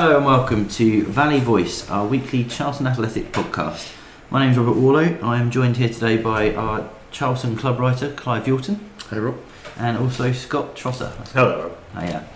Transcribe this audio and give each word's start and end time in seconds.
Hello 0.00 0.16
and 0.16 0.24
welcome 0.24 0.68
to 0.68 1.02
Valley 1.06 1.40
Voice, 1.40 1.90
our 1.90 2.06
weekly 2.06 2.44
Charlton 2.44 2.86
Athletic 2.86 3.32
podcast. 3.32 3.92
My 4.30 4.38
name 4.38 4.52
is 4.52 4.56
Robert 4.56 4.78
Warlow. 4.78 5.18
I 5.24 5.40
am 5.40 5.50
joined 5.50 5.76
here 5.76 5.88
today 5.88 6.16
by 6.16 6.54
our 6.54 6.88
Charlton 7.10 7.56
club 7.56 7.80
writer 7.80 8.12
Clive 8.12 8.44
Yorton 8.44 8.78
Hey 9.10 9.18
Rob. 9.18 9.34
and 9.76 9.98
also 9.98 10.30
Scott 10.30 10.76
Trosser. 10.76 11.10
Hello 11.32 11.72
Rob. 11.94 12.00
Hiya. 12.00 12.28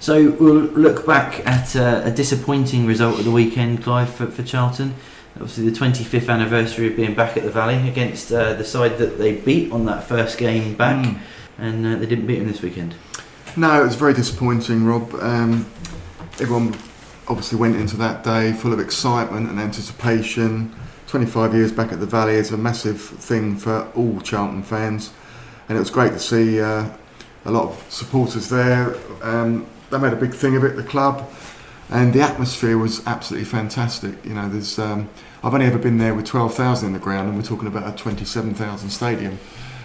So 0.00 0.30
we'll 0.40 0.54
look 0.54 1.04
back 1.06 1.46
at 1.46 1.76
uh, 1.76 2.00
a 2.02 2.10
disappointing 2.10 2.86
result 2.86 3.18
of 3.18 3.26
the 3.26 3.30
weekend, 3.30 3.82
Clive, 3.82 4.08
for, 4.08 4.28
for 4.28 4.42
Charlton. 4.42 4.94
Obviously, 5.34 5.68
the 5.68 5.78
25th 5.78 6.30
anniversary 6.30 6.86
of 6.86 6.96
being 6.96 7.14
back 7.14 7.36
at 7.36 7.42
the 7.42 7.50
Valley 7.50 7.90
against 7.90 8.32
uh, 8.32 8.54
the 8.54 8.64
side 8.64 8.96
that 8.96 9.18
they 9.18 9.36
beat 9.36 9.70
on 9.70 9.84
that 9.84 10.04
first 10.04 10.38
game 10.38 10.74
back, 10.76 11.04
Mm. 11.04 11.18
and 11.58 11.86
uh, 11.86 11.96
they 11.96 12.06
didn't 12.06 12.26
beat 12.26 12.38
them 12.38 12.48
this 12.48 12.62
weekend. 12.62 12.94
No, 13.54 13.82
it 13.82 13.84
was 13.84 13.96
very 13.96 14.14
disappointing, 14.14 14.86
Rob. 14.86 15.12
Um, 15.16 15.66
everyone 16.40 16.74
obviously 17.28 17.58
went 17.58 17.76
into 17.76 17.96
that 17.96 18.24
day 18.24 18.52
full 18.52 18.72
of 18.72 18.80
excitement 18.80 19.48
and 19.48 19.58
anticipation. 19.58 20.74
25 21.06 21.54
years 21.54 21.72
back 21.72 21.92
at 21.92 22.00
the 22.00 22.06
Valley 22.06 22.34
is 22.34 22.52
a 22.52 22.56
massive 22.56 23.00
thing 23.00 23.56
for 23.56 23.86
all 23.94 24.20
Charlton 24.20 24.62
fans, 24.62 25.12
and 25.68 25.76
it 25.76 25.78
was 25.78 25.90
great 25.90 26.12
to 26.12 26.18
see 26.18 26.60
uh, 26.60 26.88
a 27.44 27.50
lot 27.50 27.64
of 27.68 27.86
supporters 27.90 28.48
there. 28.48 28.96
Um, 29.22 29.66
they 29.90 29.98
made 29.98 30.12
a 30.12 30.16
big 30.16 30.32
thing 30.32 30.56
of 30.56 30.64
it, 30.64 30.76
the 30.76 30.82
club, 30.82 31.30
and 31.90 32.12
the 32.12 32.22
atmosphere 32.22 32.78
was 32.78 33.06
absolutely 33.06 33.44
fantastic. 33.44 34.24
You 34.24 34.34
know, 34.34 34.48
there's 34.48 34.78
um, 34.78 35.10
I've 35.44 35.52
only 35.52 35.66
ever 35.66 35.78
been 35.78 35.98
there 35.98 36.14
with 36.14 36.24
12,000 36.24 36.86
in 36.86 36.92
the 36.92 36.98
ground, 36.98 37.28
and 37.28 37.36
we're 37.36 37.44
talking 37.44 37.66
about 37.66 37.92
a 37.92 37.96
27,000 37.96 38.90
stadium. 38.90 39.38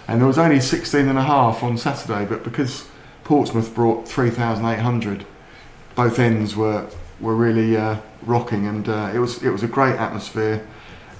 And 0.06 0.20
there 0.20 0.26
was 0.26 0.38
only 0.38 0.60
16 0.60 1.08
and 1.08 1.18
a 1.18 1.22
half 1.22 1.62
on 1.62 1.76
Saturday, 1.76 2.24
but 2.24 2.42
because 2.42 2.88
Portsmouth 3.24 3.74
brought 3.74 4.08
3,800, 4.08 5.26
both 5.94 6.18
ends 6.18 6.56
were 6.56 6.88
were 7.20 7.34
really 7.34 7.76
uh, 7.76 7.98
rocking, 8.22 8.66
and 8.66 8.88
uh, 8.88 9.10
it 9.14 9.18
was 9.18 9.42
it 9.42 9.50
was 9.50 9.62
a 9.62 9.68
great 9.68 9.96
atmosphere. 9.96 10.66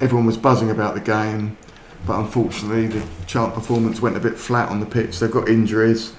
Everyone 0.00 0.27
was 0.27 0.36
buzzing 0.36 0.70
about 0.70 0.94
the 0.94 1.00
game, 1.00 1.56
but 2.06 2.18
unfortunately 2.20 2.86
the 2.86 3.04
chant 3.27 3.54
performance 3.54 4.00
went 4.00 4.16
a 4.16 4.20
bit 4.20 4.38
flat 4.38 4.69
on 4.69 4.80
the 4.80 4.86
pitch. 4.86 5.19
They've 5.19 5.30
got 5.30 5.48
injuries. 5.48 6.14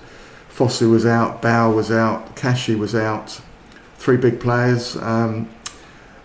Fosu 0.49 0.91
was 0.91 1.05
out, 1.05 1.41
Bow 1.41 1.71
was 1.71 1.89
out, 1.89 2.35
Kashi 2.35 2.75
was 2.75 2.93
out. 2.93 3.39
Three 3.97 4.17
big 4.17 4.39
players. 4.41 4.97
Um, 4.97 5.49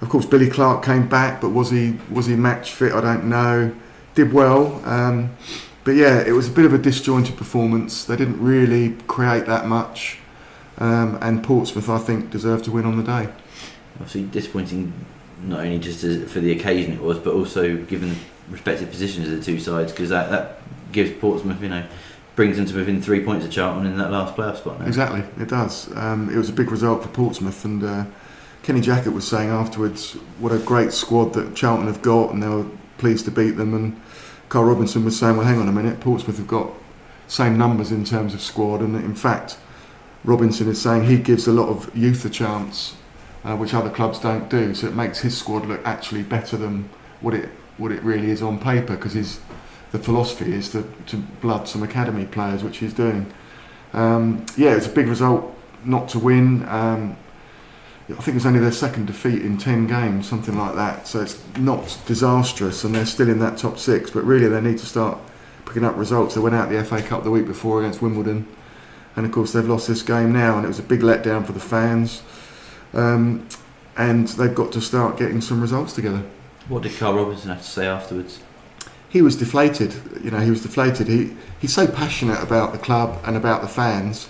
of 0.01 0.09
course, 0.09 0.27
Billy 0.27 0.51
Clarke 0.51 0.85
came 0.85 1.09
back, 1.09 1.41
but 1.41 1.51
was 1.51 1.71
he 1.71 1.99
was 2.11 2.27
he 2.27 2.37
match 2.37 2.73
fit? 2.73 2.93
I 2.93 3.01
don't 3.01 3.25
know. 3.25 3.75
Did 4.15 4.33
well, 4.33 4.81
um, 4.85 5.37
but 5.83 5.93
yeah, 5.93 6.21
it 6.21 6.33
was 6.33 6.49
a 6.49 6.51
bit 6.51 6.65
of 6.65 6.73
a 6.73 6.79
disjointed 6.79 7.37
performance. 7.37 8.05
They 8.05 8.17
didn't 8.17 8.41
really 8.41 8.97
create 9.07 9.47
that 9.47 9.67
much, 9.67 10.19
um, 10.79 11.19
and 11.21 11.43
Portsmouth, 11.43 11.89
I 11.89 11.99
think, 11.99 12.31
deserved 12.31 12.65
to 12.67 12.71
win 12.71 12.85
on 12.85 12.97
the 12.97 13.03
day. 13.03 13.29
Obviously, 13.95 14.25
disappointing 14.25 14.93
not 15.43 15.61
only 15.61 15.79
just 15.79 16.05
as, 16.05 16.31
for 16.31 16.41
the 16.41 16.53
occasion 16.53 16.93
it 16.93 17.01
was, 17.01 17.19
but 17.19 17.35
also 17.35 17.77
given 17.77 18.11
the 18.11 18.17
respective 18.51 18.91
positions 18.91 19.29
of 19.29 19.39
the 19.39 19.45
two 19.45 19.59
sides, 19.59 19.93
because 19.93 20.09
that, 20.09 20.31
that 20.31 20.61
gives 20.93 21.13
Portsmouth, 21.21 21.61
you 21.63 21.69
know, 21.69 21.85
brings 22.37 22.57
them 22.57 22.67
to 22.67 22.75
within 22.75 23.01
three 23.01 23.25
points 23.25 23.45
of 23.45 23.51
Charlton 23.51 23.87
in 23.87 23.97
that 23.99 24.11
last 24.11 24.35
playoff 24.35 24.57
spot. 24.57 24.81
Now. 24.81 24.87
Exactly, 24.87 25.23
it 25.41 25.49
does. 25.49 25.95
Um, 25.97 26.29
it 26.31 26.37
was 26.37 26.49
a 26.49 26.53
big 26.53 26.71
result 26.71 27.03
for 27.03 27.09
Portsmouth, 27.09 27.65
and 27.65 27.83
uh, 27.83 28.05
Kenny 28.63 28.81
Jackett 28.81 29.13
was 29.13 29.27
saying 29.27 29.51
afterwards 29.51 30.13
what 30.39 30.53
a 30.53 30.59
great 30.59 30.93
squad 30.93 31.35
that 31.35 31.55
Charlton 31.55 31.87
have 31.87 32.03
got, 32.03 32.33
and 32.33 32.43
they 32.43 32.49
were 32.49 32.67
pleased 32.99 33.25
to 33.27 33.31
beat 33.31 33.53
them. 33.53 33.75
And 33.75 34.01
Karl 34.49 34.65
Robinson 34.65 35.05
was 35.05 35.19
saying, 35.19 35.37
"Well, 35.37 35.47
hang 35.47 35.61
on 35.61 35.69
a 35.69 35.73
minute, 35.73 36.01
Portsmouth 36.01 36.39
have 36.39 36.49
got 36.49 36.71
same 37.27 37.57
numbers 37.57 37.93
in 37.93 38.05
terms 38.05 38.35
of 38.35 38.41
squad, 38.41 38.81
and 38.81 38.97
in 38.97 39.15
fact, 39.15 39.59
Robinson 40.25 40.69
is 40.69 40.81
saying 40.81 41.05
he 41.05 41.19
gives 41.19 41.47
a 41.47 41.53
lot 41.53 41.69
of 41.69 41.95
youth 41.97 42.25
a 42.25 42.31
chance, 42.31 42.97
uh, 43.45 43.57
which 43.57 43.75
other 43.75 43.91
clubs 43.91 44.19
don't 44.19 44.49
do. 44.49 44.75
So 44.75 44.89
it 44.89 44.95
makes 44.95 45.21
his 45.21 45.37
squad 45.37 45.67
look 45.67 45.81
actually 45.85 46.23
better 46.23 46.57
than 46.57 46.89
what 47.21 47.35
it 47.35 47.49
what 47.77 47.91
it 47.91 48.03
really 48.03 48.31
is 48.31 48.43
on 48.43 48.59
paper, 48.59 48.97
because 48.97 49.13
his 49.13 49.41
the 49.93 49.99
philosophy 49.99 50.53
is 50.53 50.71
to, 50.71 50.85
to 51.07 51.17
blood 51.17 51.69
some 51.69 51.83
academy 51.83 52.27
players, 52.27 52.63
which 52.63 52.79
he's 52.79 52.95
doing." 52.95 53.33
Um, 53.93 54.45
yeah, 54.57 54.75
it's 54.75 54.87
a 54.87 54.91
big 54.91 55.07
result 55.07 55.57
not 55.85 56.09
to 56.11 56.19
win. 56.19 56.69
Um, 56.69 57.17
I 58.11 58.21
think 58.21 58.37
it's 58.37 58.45
only 58.45 58.61
their 58.61 58.73
second 58.73 59.07
defeat 59.07 59.41
in 59.41 59.57
10 59.57 59.87
games, 59.87 60.29
something 60.29 60.59
like 60.59 60.75
that. 60.75 61.09
So 61.09 61.23
it's 61.23 61.43
not 61.57 61.99
disastrous, 62.07 62.85
and 62.85 62.95
they're 62.95 63.07
still 63.07 63.31
in 63.31 63.39
that 63.39 63.57
top 63.57 63.79
six. 63.79 64.11
But 64.11 64.25
really, 64.25 64.47
they 64.47 64.61
need 64.61 64.79
to 64.79 64.87
start 64.87 65.19
picking 65.65 65.85
up 65.85 65.97
results. 65.97 66.35
They 66.35 66.41
went 66.41 66.55
out 66.55 66.69
the 66.69 66.85
FA 66.85 67.03
Cup 67.03 67.25
the 67.25 67.31
week 67.31 67.47
before 67.47 67.81
against 67.81 68.03
Wimbledon, 68.03 68.47
and 69.17 69.25
of 69.25 69.33
course, 69.33 69.53
they've 69.53 69.67
lost 69.67 69.89
this 69.89 70.03
game 70.03 70.33
now, 70.33 70.57
and 70.57 70.65
it 70.65 70.69
was 70.69 70.79
a 70.79 70.83
big 70.83 71.01
letdown 71.01 71.47
for 71.47 71.53
the 71.53 71.61
fans. 71.61 72.23
Um, 72.95 73.49
and 73.97 74.29
they've 74.29 74.55
got 74.55 74.73
to 74.73 74.81
start 74.81 75.19
getting 75.19 75.41
some 75.41 75.61
results 75.61 75.93
together. 75.93 76.23
What 76.69 76.83
did 76.83 76.97
Karl 76.97 77.15
Robinson 77.15 77.51
have 77.51 77.63
to 77.63 77.69
say 77.69 77.87
afterwards? 77.87 78.41
he 79.15 79.23
was 79.23 79.37
deflated. 79.37 79.95
You 80.25 80.33
know, 80.33 80.41
he 80.41 80.51
was 80.51 80.63
deflated. 80.63 81.07
He 81.07 81.37
he's 81.61 81.73
so 81.73 81.87
passionate 81.87 82.43
about 82.43 82.73
the 82.73 82.79
club 82.79 83.21
and 83.25 83.37
about 83.37 83.63
the 83.63 83.69
fans, 83.69 84.29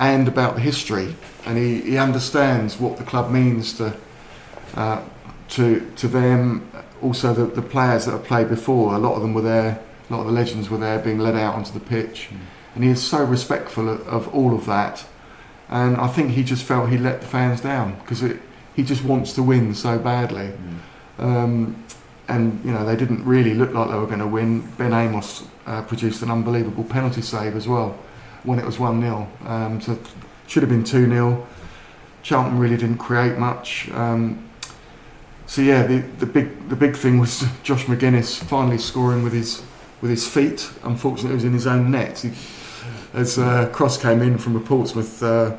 and 0.00 0.26
about 0.26 0.56
the 0.56 0.60
history, 0.60 1.14
and 1.44 1.56
he, 1.56 1.80
he 1.82 1.96
understands 1.96 2.80
what 2.80 2.96
the 2.96 3.04
club 3.04 3.30
means 3.30 3.72
to 3.74 3.96
uh, 4.74 5.00
to 5.50 5.88
to 5.94 6.08
them. 6.08 6.68
Also, 7.02 7.32
the, 7.32 7.44
the 7.44 7.62
players 7.62 8.06
that 8.06 8.12
have 8.12 8.24
played 8.24 8.48
before. 8.48 8.94
A 8.94 8.98
lot 8.98 9.14
of 9.14 9.22
them 9.22 9.32
were 9.32 9.42
there. 9.42 9.78
A 10.10 10.12
lot 10.12 10.20
of 10.22 10.26
the 10.26 10.32
legends 10.32 10.68
were 10.70 10.78
there, 10.78 10.98
being 10.98 11.20
led 11.20 11.36
out 11.36 11.54
onto 11.54 11.72
the 11.72 11.84
pitch, 11.94 12.28
and 12.74 12.82
he 12.82 12.90
is 12.90 13.00
so 13.00 13.22
respectful 13.22 13.88
of, 13.88 14.00
of 14.08 14.34
all 14.34 14.56
of 14.56 14.66
that. 14.66 15.06
And 15.68 15.96
I 15.96 16.06
think 16.06 16.30
he 16.30 16.44
just 16.44 16.64
felt 16.64 16.90
he 16.90 16.98
let 16.98 17.20
the 17.20 17.26
fans 17.26 17.60
down 17.60 17.98
because 18.00 18.20
he 18.74 18.82
just 18.82 19.04
wants 19.04 19.32
to 19.34 19.42
win 19.42 19.74
so 19.74 19.98
badly. 19.98 20.52
Um, 21.18 21.84
and 22.28 22.64
you 22.64 22.72
know 22.72 22.84
they 22.84 22.96
didn't 22.96 23.24
really 23.24 23.54
look 23.54 23.72
like 23.72 23.88
they 23.88 23.96
were 23.96 24.06
going 24.06 24.18
to 24.18 24.26
win. 24.26 24.60
Ben 24.78 24.92
Amos 24.92 25.44
uh, 25.66 25.82
produced 25.82 26.22
an 26.22 26.30
unbelievable 26.30 26.84
penalty 26.84 27.22
save 27.22 27.56
as 27.56 27.68
well 27.68 27.98
when 28.42 28.58
it 28.58 28.64
was 28.64 28.78
one 28.78 29.00
0 29.00 29.28
um, 29.44 29.80
So 29.80 29.98
should 30.46 30.62
have 30.62 30.70
been 30.70 30.84
two 30.84 31.08
0 31.08 31.46
Charlton 32.22 32.58
really 32.58 32.76
didn't 32.76 32.98
create 32.98 33.38
much. 33.38 33.88
Um, 33.92 34.48
so 35.46 35.62
yeah, 35.62 35.86
the, 35.86 35.98
the 35.98 36.26
big 36.26 36.68
the 36.68 36.76
big 36.76 36.96
thing 36.96 37.18
was 37.18 37.44
Josh 37.62 37.84
Magennis 37.84 38.36
finally 38.36 38.78
scoring 38.78 39.22
with 39.22 39.32
his 39.32 39.62
with 40.00 40.10
his 40.10 40.28
feet. 40.28 40.70
Unfortunately, 40.82 41.30
it 41.30 41.34
was 41.34 41.44
in 41.44 41.52
his 41.52 41.66
own 41.66 41.90
net. 41.90 42.18
He, 42.18 42.32
as 43.16 43.38
uh, 43.38 43.68
cross 43.72 44.00
came 44.00 44.22
in 44.22 44.38
from 44.38 44.54
a 44.56 44.60
Portsmouth 44.60 45.22
uh, 45.22 45.56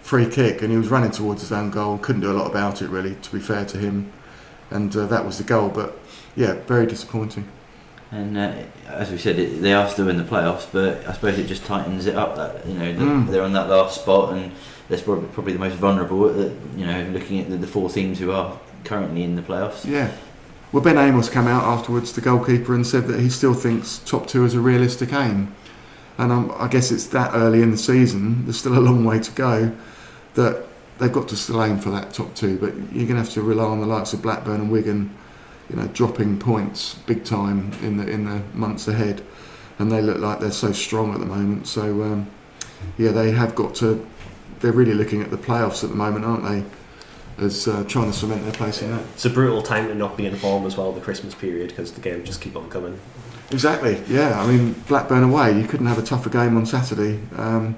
free 0.00 0.26
kick, 0.28 0.60
and 0.60 0.70
he 0.70 0.76
was 0.76 0.88
running 0.88 1.10
towards 1.12 1.40
his 1.40 1.52
own 1.52 1.70
goal. 1.70 1.98
Couldn't 1.98 2.20
do 2.22 2.30
a 2.30 2.34
lot 2.36 2.50
about 2.50 2.82
it, 2.82 2.88
really. 2.90 3.14
To 3.14 3.32
be 3.32 3.40
fair 3.40 3.64
to 3.66 3.78
him, 3.78 4.12
and 4.70 4.94
uh, 4.94 5.06
that 5.06 5.24
was 5.24 5.38
the 5.38 5.44
goal. 5.44 5.68
But 5.70 5.96
yeah, 6.34 6.54
very 6.66 6.86
disappointing. 6.86 7.48
And 8.12 8.38
uh, 8.38 8.52
as 8.88 9.10
we 9.10 9.18
said, 9.18 9.38
it, 9.38 9.62
they 9.62 9.72
are 9.72 9.88
still 9.88 10.08
in 10.08 10.16
the 10.16 10.22
playoffs, 10.24 10.66
but 10.70 11.04
I 11.06 11.12
suppose 11.12 11.38
it 11.38 11.46
just 11.46 11.64
tightens 11.64 12.06
it 12.06 12.14
up. 12.16 12.36
That 12.36 12.66
you 12.66 12.74
know 12.74 12.92
the, 12.92 13.04
Mm. 13.04 13.28
they're 13.30 13.42
on 13.42 13.52
that 13.54 13.68
last 13.68 14.00
spot, 14.02 14.32
and 14.34 14.52
they're 14.88 14.98
probably, 15.00 15.28
probably 15.28 15.52
the 15.54 15.58
most 15.58 15.74
vulnerable. 15.76 16.28
The, 16.32 16.52
you 16.76 16.86
know, 16.86 17.08
looking 17.12 17.40
at 17.40 17.48
the, 17.50 17.56
the 17.56 17.66
four 17.66 17.88
teams 17.90 18.18
who 18.18 18.30
are 18.32 18.58
currently 18.84 19.22
in 19.22 19.34
the 19.36 19.42
playoffs. 19.42 19.84
Yeah. 19.84 20.12
Well, 20.72 20.82
Ben 20.82 20.98
Amos 20.98 21.28
came 21.28 21.46
out 21.46 21.62
afterwards, 21.64 22.12
the 22.12 22.20
goalkeeper, 22.20 22.74
and 22.74 22.86
said 22.86 23.06
that 23.06 23.20
he 23.20 23.28
still 23.30 23.54
thinks 23.54 23.98
top 23.98 24.26
two 24.26 24.44
is 24.44 24.54
a 24.54 24.60
realistic 24.60 25.12
aim. 25.12 25.54
And 26.18 26.32
um, 26.32 26.54
I 26.56 26.68
guess 26.68 26.90
it's 26.90 27.06
that 27.08 27.32
early 27.34 27.62
in 27.62 27.70
the 27.70 27.78
season, 27.78 28.44
there's 28.44 28.58
still 28.58 28.78
a 28.78 28.80
long 28.80 29.04
way 29.04 29.18
to 29.18 29.30
go, 29.32 29.76
that 30.34 30.64
they've 30.98 31.12
got 31.12 31.28
to 31.28 31.36
still 31.36 31.62
aim 31.62 31.78
for 31.78 31.90
that 31.90 32.14
top 32.14 32.34
two. 32.34 32.58
But 32.58 32.74
you're 32.74 33.06
going 33.06 33.08
to 33.08 33.24
have 33.24 33.30
to 33.30 33.42
rely 33.42 33.64
on 33.64 33.80
the 33.80 33.86
likes 33.86 34.12
of 34.12 34.22
Blackburn 34.22 34.60
and 34.60 34.70
Wigan 34.70 35.14
you 35.70 35.76
know, 35.76 35.86
dropping 35.88 36.38
points 36.38 36.94
big 37.06 37.24
time 37.24 37.72
in 37.82 37.96
the 37.96 38.08
in 38.08 38.24
the 38.24 38.40
months 38.54 38.88
ahead, 38.88 39.22
and 39.78 39.90
they 39.90 40.00
look 40.00 40.18
like 40.18 40.40
they're 40.40 40.50
so 40.50 40.72
strong 40.72 41.12
at 41.12 41.20
the 41.20 41.26
moment. 41.26 41.66
So 41.66 42.02
um, 42.02 42.30
yeah, 42.98 43.10
they 43.10 43.32
have 43.32 43.54
got 43.54 43.74
to. 43.76 44.06
They're 44.60 44.72
really 44.72 44.94
looking 44.94 45.22
at 45.22 45.30
the 45.30 45.36
playoffs 45.36 45.84
at 45.84 45.90
the 45.90 45.96
moment, 45.96 46.24
aren't 46.24 46.44
they? 46.44 46.64
As 47.44 47.68
uh, 47.68 47.84
trying 47.84 48.10
to 48.10 48.16
cement 48.16 48.42
their 48.44 48.52
place 48.52 48.80
in 48.80 48.90
that. 48.92 49.02
It's 49.12 49.26
a 49.26 49.30
brutal 49.30 49.60
time 49.60 49.88
to 49.88 49.94
not 49.94 50.16
be 50.16 50.24
in 50.24 50.34
form 50.36 50.64
as 50.64 50.78
well, 50.78 50.92
the 50.92 51.02
Christmas 51.02 51.34
period, 51.34 51.68
because 51.68 51.92
the 51.92 52.00
games 52.00 52.26
just 52.26 52.40
keep 52.40 52.56
on 52.56 52.70
coming. 52.70 52.98
Exactly. 53.50 54.02
Yeah. 54.08 54.40
I 54.40 54.46
mean, 54.46 54.72
Blackburn 54.88 55.22
away, 55.22 55.58
you 55.58 55.66
couldn't 55.66 55.86
have 55.86 55.98
a 55.98 56.02
tougher 56.02 56.30
game 56.30 56.56
on 56.56 56.66
Saturday. 56.66 57.20
Um, 57.36 57.76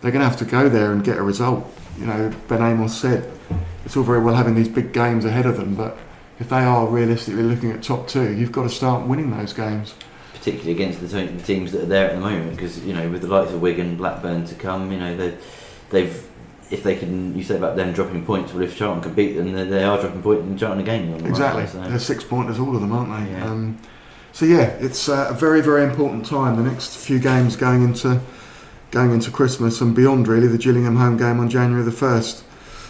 they're 0.00 0.10
going 0.12 0.22
to 0.22 0.28
have 0.28 0.38
to 0.38 0.44
go 0.44 0.68
there 0.68 0.92
and 0.92 1.04
get 1.04 1.18
a 1.18 1.22
result. 1.22 1.66
You 1.98 2.06
know, 2.06 2.32
Ben 2.48 2.62
Amos 2.62 2.96
said 2.96 3.30
it's 3.84 3.96
all 3.96 4.02
very 4.02 4.20
well 4.20 4.34
having 4.34 4.54
these 4.54 4.68
big 4.68 4.92
games 4.92 5.24
ahead 5.24 5.46
of 5.46 5.56
them, 5.56 5.74
but 5.74 5.96
if 6.38 6.48
they 6.50 6.58
are 6.58 6.86
realistically 6.86 7.42
looking 7.42 7.72
at 7.72 7.82
top 7.82 8.08
two, 8.08 8.32
you've 8.34 8.52
got 8.52 8.64
to 8.64 8.68
start 8.68 9.06
winning 9.06 9.30
those 9.36 9.52
games. 9.52 9.94
particularly 10.34 10.72
against 10.72 11.00
the 11.00 11.08
teams 11.44 11.72
that 11.72 11.82
are 11.82 11.86
there 11.86 12.10
at 12.10 12.14
the 12.14 12.20
moment. 12.20 12.50
Because 12.50 12.84
you 12.84 12.92
know, 12.92 13.08
with 13.08 13.22
the 13.22 13.28
likes 13.28 13.52
of 13.52 13.60
Wigan, 13.60 13.96
Blackburn 13.96 14.44
to 14.46 14.54
come, 14.54 14.92
you 14.92 14.98
know, 14.98 15.16
they, 15.16 15.36
they've 15.90 16.26
if 16.70 16.82
they 16.82 16.96
can, 16.96 17.36
you 17.36 17.44
say 17.44 17.56
about 17.56 17.76
them 17.76 17.92
dropping 17.92 18.24
points. 18.26 18.52
Well, 18.52 18.62
if 18.64 18.76
Charlton 18.76 19.02
can 19.02 19.14
beat 19.14 19.32
them, 19.34 19.52
they, 19.52 19.64
they 19.64 19.84
are 19.84 20.00
dropping 20.00 20.22
points 20.22 20.42
and 20.42 20.58
Charlton 20.58 20.88
on. 21.14 21.26
Exactly. 21.26 21.62
they? 21.62 21.68
So- 21.68 21.80
They're 21.88 21.98
six 21.98 22.24
pointers, 22.24 22.58
all 22.58 22.74
of 22.74 22.80
them, 22.80 22.92
aren't 22.92 23.24
they? 23.26 23.32
Yeah. 23.32 23.50
Um, 23.50 23.78
so 24.36 24.44
yeah, 24.44 24.64
it's 24.80 25.08
uh, 25.08 25.28
a 25.30 25.32
very, 25.32 25.62
very 25.62 25.82
important 25.82 26.26
time. 26.26 26.62
The 26.62 26.70
next 26.70 26.94
few 26.94 27.18
games 27.18 27.56
going 27.56 27.82
into 27.82 28.20
going 28.90 29.12
into 29.12 29.30
Christmas 29.30 29.80
and 29.80 29.96
beyond. 29.96 30.28
Really, 30.28 30.46
the 30.46 30.58
Gillingham 30.58 30.96
home 30.96 31.16
game 31.16 31.40
on 31.40 31.48
January 31.48 31.82
the 31.82 31.90
first. 31.90 32.44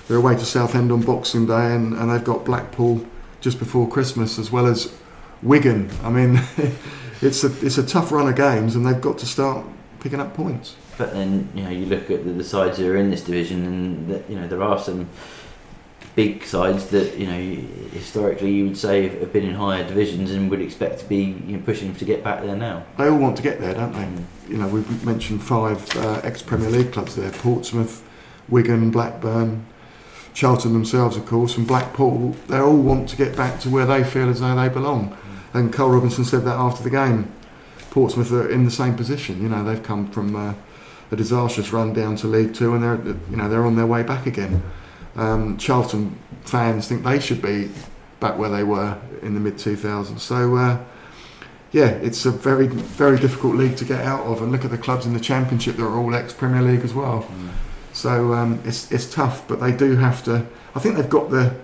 They're 0.09 0.17
away 0.17 0.35
to 0.35 0.45
Southend 0.45 0.91
on 0.91 1.03
Boxing 1.03 1.47
Day, 1.47 1.73
and, 1.73 1.95
and 1.95 2.11
they've 2.11 2.25
got 2.25 2.45
Blackpool 2.45 3.07
just 3.41 3.61
before 3.61 3.89
Christmas, 3.89 4.41
as 4.41 4.51
well 4.51 4.67
as 4.67 4.93
Wigan. 5.41 5.89
I 6.03 6.11
mean, 6.11 6.41
it's 7.23 7.45
a 7.45 7.65
it's 7.65 7.79
a 7.79 7.87
tough 7.87 8.11
run 8.11 8.27
of 8.27 8.35
games, 8.35 8.75
and 8.75 8.85
they've 8.85 9.01
got 9.01 9.19
to 9.19 9.27
start 9.27 9.65
picking 10.01 10.19
up 10.19 10.35
points. 10.35 10.75
But 10.99 11.13
then 11.13 11.49
you 11.55 11.63
know 11.63 11.71
you 11.71 11.87
look 11.87 12.11
at 12.11 12.25
the, 12.25 12.33
the 12.33 12.43
sides 12.43 12.79
who 12.79 12.91
are 12.91 12.97
in 12.97 13.13
this 13.13 13.23
division, 13.23 13.65
and 13.67 14.09
that, 14.09 14.29
you 14.29 14.35
know 14.35 14.49
there 14.49 14.65
are 14.65 14.81
some 14.81 15.09
big 16.17 16.43
sides 16.43 16.87
that 16.87 17.17
you 17.19 17.27
know 17.27 17.39
historically 17.93 18.51
you 18.51 18.65
would 18.65 18.77
say 18.77 19.07
have, 19.07 19.33
been 19.33 19.45
in 19.45 19.55
higher 19.55 19.87
divisions 19.87 20.33
and 20.33 20.51
would 20.51 20.63
expect 20.63 20.99
to 20.99 21.05
be 21.05 21.37
you 21.47 21.57
know, 21.57 21.63
pushing 21.63 21.95
to 21.95 22.05
get 22.05 22.25
back 22.25 22.43
there 22.43 22.57
now. 22.57 22.85
They 22.99 23.09
all 23.09 23.19
want 23.19 23.37
to 23.37 23.43
get 23.43 23.61
there, 23.61 23.75
don't 23.75 23.93
they? 23.93 24.01
Mm. 24.01 24.25
you 24.49 24.57
know, 24.57 24.67
we've 24.67 25.05
mentioned 25.05 25.43
five 25.43 25.95
uh, 25.97 26.23
ex-Premier 26.25 26.71
League 26.71 26.93
clubs 26.93 27.15
there: 27.15 27.31
Portsmouth, 27.31 28.03
Wigan, 28.49 28.91
Blackburn, 28.91 29.67
Charlton 30.33 30.73
themselves, 30.73 31.17
of 31.17 31.27
course, 31.27 31.57
and 31.57 31.67
Blackpool. 31.67 32.35
They 32.49 32.59
all 32.59 32.77
want 32.77 33.09
to 33.11 33.17
get 33.17 33.37
back 33.37 33.61
to 33.61 33.71
where 33.71 33.87
they 33.87 34.03
feel 34.03 34.31
as 34.31 34.41
though 34.41 34.57
they 34.57 34.69
belong. 34.71 35.17
And 35.53 35.73
Karl 35.73 35.91
Robinson 35.91 36.25
said 36.25 36.45
that 36.45 36.57
after 36.57 36.83
the 36.83 36.91
game. 36.91 37.33
Portsmouth 37.91 38.31
are 38.31 38.51
in 38.51 38.67
the 38.67 38.71
same 38.71 38.95
position. 38.95 39.41
You 39.41 39.49
know, 39.49 39.65
they've 39.65 39.83
come 39.83 40.11
from 40.11 40.37
uh, 40.37 40.53
a 41.11 41.17
disastrous 41.17 41.73
run 41.73 41.95
down 41.95 42.17
to 42.17 42.27
League 42.27 42.53
Two, 42.55 42.75
and 42.75 42.83
they're 42.83 43.17
you 43.31 43.37
know 43.37 43.49
they're 43.49 43.65
on 43.67 43.77
their 43.77 43.87
way 43.87 44.03
back 44.03 44.27
again. 44.27 44.63
Um, 45.17 45.57
Charlton 45.57 46.19
fans 46.43 46.89
think 46.89 47.05
they 47.05 47.19
should 47.19 47.43
be 47.43 47.71
back 48.21 48.39
where 48.39 48.51
they 48.51 48.63
were 48.63 48.99
in 49.23 49.35
the 49.35 49.41
mid 49.41 49.55
2000s. 49.55 50.21
So. 50.21 50.57
Uh, 50.57 50.85
yeah, 51.73 51.89
it's 51.89 52.25
a 52.25 52.31
very, 52.31 52.69
very 52.69 53.19
difficult 53.19 53.57
league 53.57 53.77
to 53.77 53.85
get 53.85 54.01
out 54.01 54.25
of. 54.25 54.41
And 54.41 54.51
look 54.51 54.65
at 54.65 54.71
the 54.71 54.79
clubs 54.79 55.05
in 55.05 55.13
the 55.13 55.21
Championship 55.21 55.77
that 55.77 55.83
are 55.83 55.99
all 55.99 56.15
ex 56.15 56.33
Premier 56.33 56.63
League 56.63 56.85
as 56.85 56.95
well. 56.95 57.29
So 57.93 58.35
um, 58.35 58.61
it's 58.65 58.91
it's 58.93 59.13
tough, 59.13 59.47
but 59.49 59.61
they 59.61 59.73
do 59.73 59.97
have 59.97 60.23
to. 60.25 60.47
I 60.75 60.81
think 60.81 60.97
they've 60.97 61.09
got 61.09 61.31
the 61.31 61.55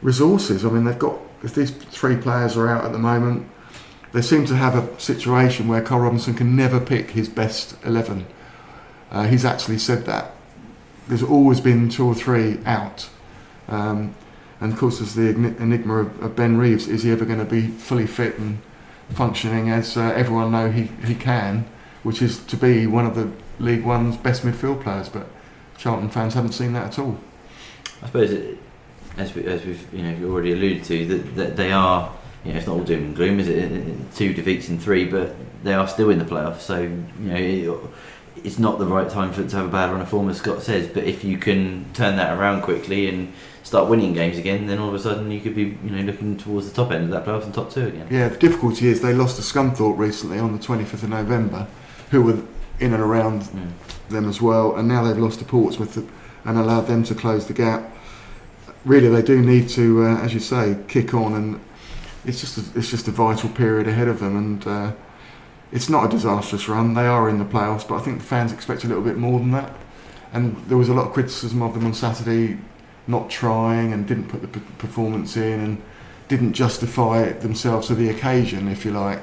resources. 0.00 0.64
I 0.64 0.70
mean, 0.70 0.84
they've 0.84 0.98
got 0.98 1.18
if 1.42 1.54
these 1.54 1.70
three 1.70 2.16
players 2.16 2.56
are 2.56 2.68
out 2.68 2.84
at 2.84 2.92
the 2.92 2.98
moment, 2.98 3.48
they 4.12 4.22
seem 4.22 4.44
to 4.46 4.56
have 4.56 4.74
a 4.74 5.00
situation 5.00 5.66
where 5.66 5.82
Karl 5.82 6.00
Robinson 6.00 6.34
can 6.34 6.54
never 6.54 6.78
pick 6.80 7.10
his 7.10 7.28
best 7.28 7.74
eleven. 7.84 8.26
Uh, 9.10 9.24
he's 9.24 9.44
actually 9.44 9.78
said 9.78 10.04
that. 10.06 10.32
There's 11.08 11.22
always 11.22 11.60
been 11.60 11.88
two 11.88 12.06
or 12.06 12.14
three 12.14 12.58
out. 12.64 13.08
Um, 13.66 14.14
and 14.60 14.72
of 14.72 14.78
course, 14.78 14.98
there's 14.98 15.14
the 15.14 15.28
enigma 15.28 15.98
of, 15.98 16.22
of 16.22 16.36
Ben 16.36 16.56
Reeves. 16.58 16.88
Is 16.88 17.02
he 17.02 17.10
ever 17.10 17.24
going 17.24 17.38
to 17.38 17.44
be 17.44 17.68
fully 17.68 18.06
fit 18.06 18.38
and 18.38 18.58
functioning 19.10 19.70
as 19.70 19.96
uh, 19.96 20.12
everyone 20.14 20.50
know 20.52 20.70
he, 20.70 20.84
he 21.06 21.14
can, 21.14 21.66
which 22.02 22.20
is 22.20 22.44
to 22.46 22.56
be 22.56 22.86
one 22.86 23.06
of 23.06 23.14
the 23.14 23.30
League 23.62 23.84
One's 23.84 24.16
best 24.16 24.42
midfield 24.42 24.82
players. 24.82 25.08
But 25.08 25.28
Charlton 25.76 26.10
fans 26.10 26.34
haven't 26.34 26.52
seen 26.52 26.72
that 26.74 26.86
at 26.86 26.98
all. 26.98 27.18
I 28.02 28.06
suppose, 28.06 28.32
it, 28.32 28.58
as, 29.16 29.34
we, 29.34 29.44
as 29.44 29.64
we've 29.64 29.94
you 29.94 30.02
know 30.02 30.30
already 30.30 30.52
alluded 30.52 30.84
to, 30.84 31.06
that, 31.06 31.36
that 31.36 31.56
they 31.56 31.72
are. 31.72 32.14
You 32.44 32.52
know, 32.52 32.58
it's 32.58 32.68
not 32.68 32.76
all 32.76 32.84
doom 32.84 33.02
and 33.02 33.16
gloom, 33.16 33.40
is 33.40 33.48
it? 33.48 34.14
Two 34.14 34.32
defeats 34.32 34.68
in 34.68 34.78
three, 34.78 35.04
but 35.04 35.34
they 35.64 35.74
are 35.74 35.88
still 35.88 36.10
in 36.10 36.20
the 36.20 36.24
playoffs. 36.24 36.60
So 36.60 36.80
you 36.80 37.04
know, 37.18 37.90
it's 38.44 38.58
not 38.58 38.78
the 38.78 38.86
right 38.86 39.08
time 39.08 39.32
for 39.32 39.42
it 39.42 39.50
to 39.50 39.56
have 39.56 39.66
a 39.66 39.70
bad 39.70 39.90
run 39.90 40.00
of 40.00 40.08
form, 40.08 40.28
as 40.28 40.38
Scott 40.38 40.62
says. 40.62 40.86
But 40.88 41.04
if 41.04 41.24
you 41.24 41.38
can 41.38 41.86
turn 41.94 42.16
that 42.16 42.38
around 42.38 42.62
quickly 42.62 43.08
and 43.08 43.32
start 43.62 43.88
winning 43.88 44.14
games 44.14 44.38
again, 44.38 44.66
then 44.66 44.78
all 44.78 44.88
of 44.88 44.94
a 44.94 44.98
sudden 44.98 45.30
you 45.30 45.40
could 45.40 45.54
be 45.54 45.76
you 45.84 45.90
know 45.90 46.02
looking 46.02 46.36
towards 46.36 46.68
the 46.70 46.74
top 46.74 46.90
end 46.92 47.04
of 47.04 47.10
that 47.10 47.24
playoffs 47.26 47.44
and 47.44 47.54
top 47.54 47.70
two 47.70 47.86
again. 47.86 48.06
Yeah, 48.10 48.28
the 48.28 48.36
difficulty 48.38 48.88
is 48.88 49.00
they 49.02 49.12
lost 49.12 49.36
to 49.36 49.42
Scunthorpe 49.42 49.98
recently 49.98 50.38
on 50.38 50.52
the 50.56 50.58
25th 50.58 51.02
of 51.02 51.10
November, 51.10 51.66
who 52.10 52.22
were 52.22 52.38
in 52.80 52.92
and 52.94 53.02
around 53.02 53.42
Mm. 53.42 53.68
them 54.08 54.28
as 54.28 54.40
well, 54.40 54.74
and 54.76 54.86
now 54.88 55.02
they've 55.04 55.18
lost 55.18 55.38
to 55.40 55.44
Portsmouth 55.44 55.96
and 56.44 56.58
allowed 56.58 56.86
them 56.86 57.02
to 57.04 57.14
close 57.14 57.46
the 57.46 57.52
gap. 57.52 57.92
Really, 58.84 59.08
they 59.08 59.22
do 59.22 59.42
need 59.42 59.68
to, 59.70 60.04
uh, 60.04 60.18
as 60.20 60.32
you 60.32 60.40
say, 60.40 60.76
kick 60.86 61.12
on, 61.12 61.34
and 61.34 61.60
it's 62.24 62.40
just 62.40 62.56
a, 62.56 62.78
it's 62.78 62.88
just 62.90 63.08
a 63.08 63.10
vital 63.10 63.48
period 63.50 63.88
ahead 63.88 64.08
of 64.08 64.20
them. 64.20 64.36
And 64.36 64.66
uh, 64.66 64.92
it's 65.72 65.88
not 65.88 66.06
a 66.06 66.08
disastrous 66.08 66.68
run; 66.68 66.94
they 66.94 67.06
are 67.06 67.28
in 67.28 67.38
the 67.38 67.44
playoffs, 67.44 67.86
but 67.86 67.96
I 67.96 68.00
think 68.00 68.18
the 68.18 68.24
fans 68.24 68.52
expect 68.52 68.84
a 68.84 68.88
little 68.88 69.02
bit 69.02 69.16
more 69.16 69.38
than 69.38 69.50
that. 69.52 69.72
And 70.32 70.56
there 70.66 70.76
was 70.76 70.88
a 70.88 70.94
lot 70.94 71.06
of 71.06 71.12
criticism 71.12 71.62
of 71.62 71.74
them 71.74 71.86
on 71.86 71.94
Saturday, 71.94 72.58
not 73.06 73.30
trying 73.30 73.92
and 73.92 74.06
didn't 74.06 74.28
put 74.28 74.42
the 74.42 74.48
p- 74.48 74.60
performance 74.78 75.36
in, 75.36 75.60
and 75.60 75.82
didn't 76.28 76.52
justify 76.52 77.32
themselves 77.32 77.88
to 77.88 77.94
the 77.94 78.10
occasion, 78.10 78.68
if 78.68 78.84
you 78.84 78.90
like, 78.90 79.22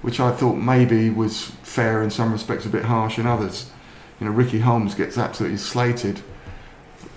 which 0.00 0.18
I 0.18 0.32
thought 0.32 0.54
maybe 0.54 1.10
was 1.10 1.46
fair 1.62 2.02
in 2.02 2.10
some 2.10 2.32
respects, 2.32 2.64
a 2.64 2.70
bit 2.70 2.84
harsh 2.84 3.18
in 3.18 3.26
others. 3.26 3.70
You 4.18 4.26
know, 4.26 4.32
Ricky 4.32 4.60
Holmes 4.60 4.94
gets 4.94 5.18
absolutely 5.18 5.58
slated 5.58 6.22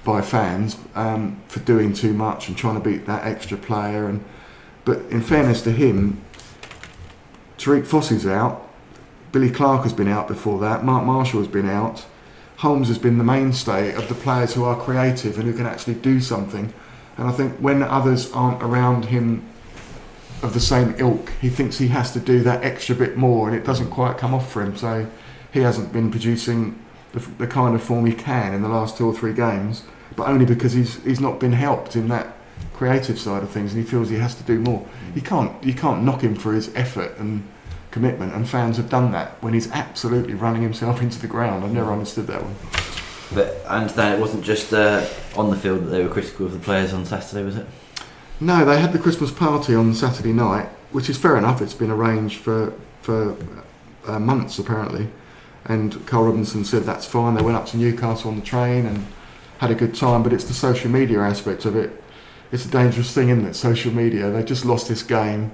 by 0.04 0.22
fans 0.22 0.78
um, 0.94 1.42
for 1.48 1.60
doing 1.62 1.94
too 1.94 2.14
much 2.14 2.48
and 2.48 2.58
trying 2.58 2.76
to 2.76 2.82
beat 2.82 3.06
that 3.06 3.26
extra 3.26 3.58
player. 3.58 4.08
And 4.08 4.24
but 4.86 5.00
in 5.10 5.22
fairness 5.22 5.62
to 5.64 5.72
him, 5.72 6.22
Tariq 7.58 7.86
Fosu's 7.86 8.26
out. 8.26 8.62
Billy 9.32 9.50
Clarke 9.50 9.84
has 9.84 9.94
been 9.94 10.08
out 10.08 10.28
before 10.28 10.60
that. 10.60 10.84
Mark 10.84 11.06
Marshall 11.06 11.40
has 11.40 11.48
been 11.48 11.70
out. 11.70 12.06
Holmes 12.58 12.88
has 12.88 12.98
been 12.98 13.18
the 13.18 13.24
mainstay 13.24 13.94
of 13.94 14.08
the 14.08 14.16
players 14.16 14.54
who 14.54 14.64
are 14.64 14.80
creative 14.80 15.38
and 15.38 15.46
who 15.46 15.54
can 15.54 15.66
actually 15.66 15.96
do 15.96 16.22
something. 16.22 16.74
And 17.18 17.28
I 17.28 17.32
think 17.32 17.58
when 17.58 17.84
others 17.84 18.32
aren't 18.32 18.64
around 18.64 19.06
him 19.06 19.46
of 20.42 20.54
the 20.54 20.60
same 20.60 20.96
ilk, 20.98 21.32
he 21.42 21.50
thinks 21.50 21.78
he 21.78 21.88
has 21.88 22.12
to 22.14 22.20
do 22.20 22.42
that 22.44 22.64
extra 22.64 22.96
bit 22.96 23.18
more, 23.18 23.48
and 23.48 23.58
it 23.58 23.66
doesn't 23.66 23.90
quite 23.90 24.18
come 24.18 24.34
off 24.34 24.52
for 24.52 24.62
him. 24.62 24.78
So 24.78 25.10
he 25.52 25.62
hasn't 25.62 25.92
been 25.92 26.12
producing 26.12 26.80
the, 27.14 27.20
the 27.38 27.48
kind 27.48 27.76
of 27.76 27.84
form 27.84 28.06
he 28.06 28.14
can 28.14 28.54
in 28.54 28.62
the 28.62 28.70
last 28.70 28.98
two 28.98 29.08
or 29.08 29.14
three 29.14 29.34
games, 29.34 29.84
but 30.16 30.28
only 30.28 30.46
because 30.46 30.74
he's 30.74 31.04
he's 31.04 31.20
not 31.20 31.40
been 31.40 31.54
helped 31.54 31.96
in 31.96 32.08
that 32.10 32.35
creative 32.76 33.18
side 33.18 33.44
of 33.44 33.50
things, 33.50 33.74
and 33.74 33.84
he 33.84 33.90
feels 33.90 34.10
he 34.10 34.18
has 34.18 34.36
to 34.36 34.44
do 34.44 34.60
more. 34.60 34.86
You 35.16 35.22
can't 35.22 35.64
you 35.64 35.74
can't 35.74 36.04
knock 36.04 36.22
him 36.22 36.36
for 36.36 36.54
his 36.54 36.74
effort 36.76 37.18
and 37.18 37.48
commitment, 37.92 38.34
and 38.34 38.48
fans 38.48 38.78
have 38.78 38.90
done 38.90 39.12
that 39.14 39.42
when 39.42 39.54
he's 39.54 39.72
absolutely 39.72 40.34
running 40.34 40.62
himself 40.62 41.02
into 41.06 41.20
the 41.20 41.28
ground. 41.28 41.64
I've 41.64 41.72
never 41.72 41.92
understood 41.92 42.28
that 42.28 42.44
one. 42.44 42.56
But 43.34 43.66
I 43.68 43.78
understand 43.78 44.16
it 44.16 44.22
wasn't 44.22 44.44
just 44.44 44.74
uh, 44.74 45.08
on 45.36 45.50
the 45.50 45.56
field 45.56 45.86
that 45.86 45.90
they 45.90 46.04
were 46.04 46.10
critical 46.10 46.46
of 46.46 46.54
the 46.54 46.60
players 46.60 46.94
on 46.94 47.06
Saturday, 47.06 47.44
was 47.44 47.58
it? 47.58 47.66
No, 48.40 48.66
they 48.66 48.80
had 48.80 48.94
the 48.94 49.00
Christmas 49.00 49.32
party 49.32 49.74
on 49.74 49.94
Saturday 49.94 50.34
night, 50.34 50.68
which 50.92 51.10
is 51.10 51.18
fair 51.18 51.38
enough. 51.38 51.62
It's 51.62 51.74
been 51.74 51.92
arranged 51.92 52.40
for 52.40 52.74
for 53.02 53.38
uh, 54.08 54.20
months 54.20 54.60
apparently, 54.60 55.08
and 55.66 56.06
Karl 56.06 56.26
Robinson 56.26 56.66
said 56.66 56.84
that's 56.84 57.06
fine. 57.06 57.36
They 57.36 57.42
went 57.42 57.58
up 57.58 57.66
to 57.68 57.78
Newcastle 57.78 58.30
on 58.30 58.36
the 58.36 58.46
train 58.46 58.86
and 58.86 59.06
had 59.60 59.72
a 59.72 59.76
good 59.76 59.96
time. 59.96 60.22
But 60.22 60.34
it's 60.34 60.44
the 60.44 60.54
social 60.54 60.92
media 60.92 61.20
aspect 61.22 61.66
of 61.66 61.76
it. 61.76 62.04
It's 62.56 62.64
a 62.64 62.70
dangerous 62.70 63.14
thing, 63.14 63.28
isn't 63.28 63.46
it? 63.46 63.54
Social 63.54 63.92
media. 63.92 64.32
They 64.32 64.42
just 64.42 64.64
lost 64.64 64.88
this 64.88 65.04
game. 65.04 65.52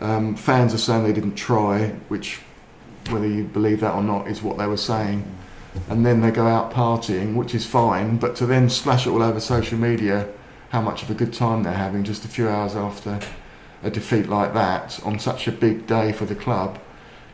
Um, 0.00 0.34
fans 0.34 0.74
are 0.74 0.78
saying 0.78 1.04
they 1.04 1.12
didn't 1.12 1.36
try, 1.36 1.90
which, 2.08 2.40
whether 3.08 3.28
you 3.28 3.44
believe 3.44 3.78
that 3.82 3.94
or 3.94 4.02
not, 4.02 4.26
is 4.26 4.42
what 4.42 4.58
they 4.58 4.66
were 4.66 4.76
saying. 4.76 5.24
And 5.88 6.04
then 6.04 6.22
they 6.22 6.32
go 6.32 6.48
out 6.48 6.72
partying, 6.72 7.36
which 7.36 7.54
is 7.54 7.64
fine. 7.64 8.16
But 8.16 8.34
to 8.34 8.46
then 8.46 8.68
splash 8.68 9.06
it 9.06 9.10
all 9.10 9.22
over 9.22 9.38
social 9.38 9.78
media 9.78 10.28
how 10.70 10.80
much 10.80 11.04
of 11.04 11.10
a 11.12 11.14
good 11.14 11.32
time 11.32 11.62
they're 11.62 11.72
having 11.72 12.02
just 12.02 12.24
a 12.24 12.28
few 12.28 12.48
hours 12.48 12.74
after 12.74 13.20
a 13.84 13.90
defeat 13.90 14.28
like 14.28 14.54
that 14.54 14.98
on 15.04 15.20
such 15.20 15.46
a 15.46 15.52
big 15.52 15.86
day 15.86 16.10
for 16.10 16.24
the 16.24 16.34
club. 16.34 16.80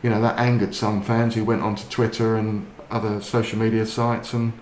You 0.02 0.10
know, 0.10 0.20
that 0.20 0.38
angered 0.38 0.74
some 0.74 1.02
fans 1.02 1.34
who 1.34 1.46
went 1.46 1.62
onto 1.62 1.88
Twitter 1.88 2.36
and 2.36 2.70
other 2.90 3.22
social 3.22 3.58
media 3.58 3.86
sites 3.86 4.34
and, 4.34 4.52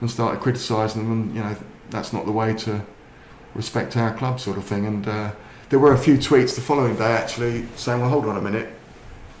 and 0.00 0.08
started 0.08 0.40
criticising 0.40 1.02
them. 1.02 1.10
And, 1.10 1.34
you 1.34 1.42
know, 1.42 1.56
that's 1.90 2.12
not 2.12 2.26
the 2.26 2.32
way 2.32 2.54
to 2.58 2.86
respect 3.54 3.96
our 3.96 4.12
club, 4.14 4.40
sort 4.40 4.56
of 4.58 4.64
thing. 4.64 4.86
And 4.86 5.06
uh, 5.08 5.30
there 5.68 5.78
were 5.78 5.92
a 5.92 5.98
few 5.98 6.16
tweets 6.16 6.54
the 6.54 6.60
following 6.60 6.96
day 6.96 7.12
actually 7.12 7.66
saying, 7.76 8.00
"Well, 8.00 8.10
hold 8.10 8.26
on 8.26 8.36
a 8.36 8.40
minute, 8.40 8.68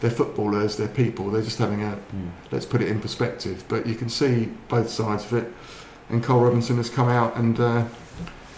they're 0.00 0.10
footballers, 0.10 0.76
they're 0.76 0.88
people, 0.88 1.30
they're 1.30 1.42
just 1.42 1.58
having 1.58 1.82
a 1.82 1.98
Mm. 2.14 2.30
let's 2.50 2.66
put 2.66 2.80
it 2.82 2.88
in 2.88 3.00
perspective." 3.00 3.64
But 3.68 3.86
you 3.86 3.94
can 3.94 4.08
see 4.08 4.48
both 4.68 4.88
sides 4.90 5.24
of 5.24 5.32
it, 5.34 5.52
and 6.10 6.22
Karl 6.22 6.40
Robinson 6.40 6.76
has 6.76 6.90
come 6.90 7.08
out 7.08 7.36
and 7.36 7.58
uh, 7.60 7.84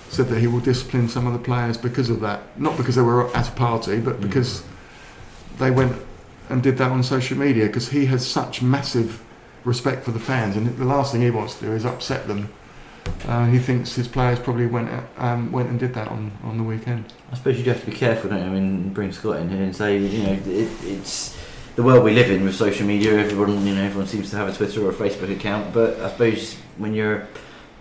said 0.08 0.28
that 0.28 0.38
he 0.40 0.46
will 0.46 0.60
discipline 0.60 1.08
some 1.08 1.26
of 1.26 1.32
the 1.32 1.38
players 1.38 1.76
because 1.76 2.08
of 2.10 2.20
that, 2.20 2.40
not 2.58 2.76
because 2.76 2.94
they 2.94 3.02
were 3.02 3.34
at 3.36 3.48
a 3.48 3.52
party, 3.52 3.98
but 4.00 4.18
Mm. 4.18 4.22
because 4.22 4.62
they 5.58 5.70
went 5.70 5.96
and 6.50 6.62
did 6.62 6.76
that 6.78 6.90
on 6.90 7.02
social 7.02 7.38
media 7.38 7.66
because 7.66 7.88
he 7.88 8.06
has 8.06 8.26
such 8.26 8.60
massive 8.62 9.20
respect 9.64 10.04
for 10.04 10.10
the 10.12 10.18
fans, 10.20 10.56
and 10.56 10.76
the 10.76 10.84
last 10.84 11.12
thing 11.12 11.22
he 11.22 11.30
wants 11.30 11.54
to 11.54 11.64
do 11.66 11.72
is 11.72 11.84
upset 11.86 12.28
them. 12.28 12.48
Uh, 13.26 13.46
he 13.46 13.58
thinks 13.58 13.94
his 13.94 14.06
players 14.06 14.38
probably 14.38 14.66
went 14.66 14.90
um, 15.16 15.50
went 15.50 15.68
and 15.70 15.78
did 15.78 15.94
that 15.94 16.08
on, 16.08 16.30
on 16.42 16.58
the 16.58 16.62
weekend. 16.62 17.04
I 17.32 17.36
suppose 17.36 17.58
you 17.58 17.64
have 17.64 17.80
to 17.80 17.86
be 17.90 17.96
careful, 17.96 18.30
don't 18.30 18.40
you? 18.40 18.46
I 18.46 18.50
mean, 18.50 18.92
bring 18.92 19.12
Scott 19.12 19.38
in 19.38 19.48
here 19.48 19.62
and 19.62 19.74
say, 19.74 19.98
you 19.98 20.22
know, 20.22 20.32
it, 20.32 20.68
it's 20.84 21.36
the 21.76 21.82
world 21.82 22.04
we 22.04 22.12
live 22.12 22.30
in 22.30 22.44
with 22.44 22.54
social 22.54 22.86
media. 22.86 23.18
Everyone, 23.18 23.66
you 23.66 23.74
know, 23.74 23.82
everyone 23.82 24.06
seems 24.06 24.30
to 24.30 24.36
have 24.36 24.48
a 24.48 24.52
Twitter 24.52 24.84
or 24.84 24.90
a 24.90 24.94
Facebook 24.94 25.34
account. 25.34 25.72
But 25.72 25.98
I 26.00 26.10
suppose 26.10 26.54
when 26.76 26.94
you're 26.94 27.26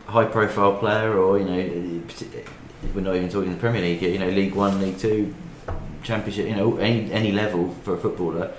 a 0.08 0.12
high-profile 0.12 0.78
player, 0.78 1.18
or 1.18 1.38
you 1.40 1.46
know, 1.46 2.04
we're 2.96 3.02
not 3.02 3.16
even 3.16 3.30
talking 3.30 3.52
the 3.52 3.60
Premier 3.60 3.82
League, 3.82 4.02
you 4.02 4.20
know, 4.20 4.30
League 4.30 4.56
One, 4.56 4.82
League 4.82 4.98
Two, 4.98 5.36
Championship, 6.04 6.48
you 6.48 6.56
know, 6.56 6.78
any 6.78 7.12
any 7.12 7.32
level 7.32 7.76
for 7.84 7.96
a 7.96 7.98
footballer. 7.98 8.54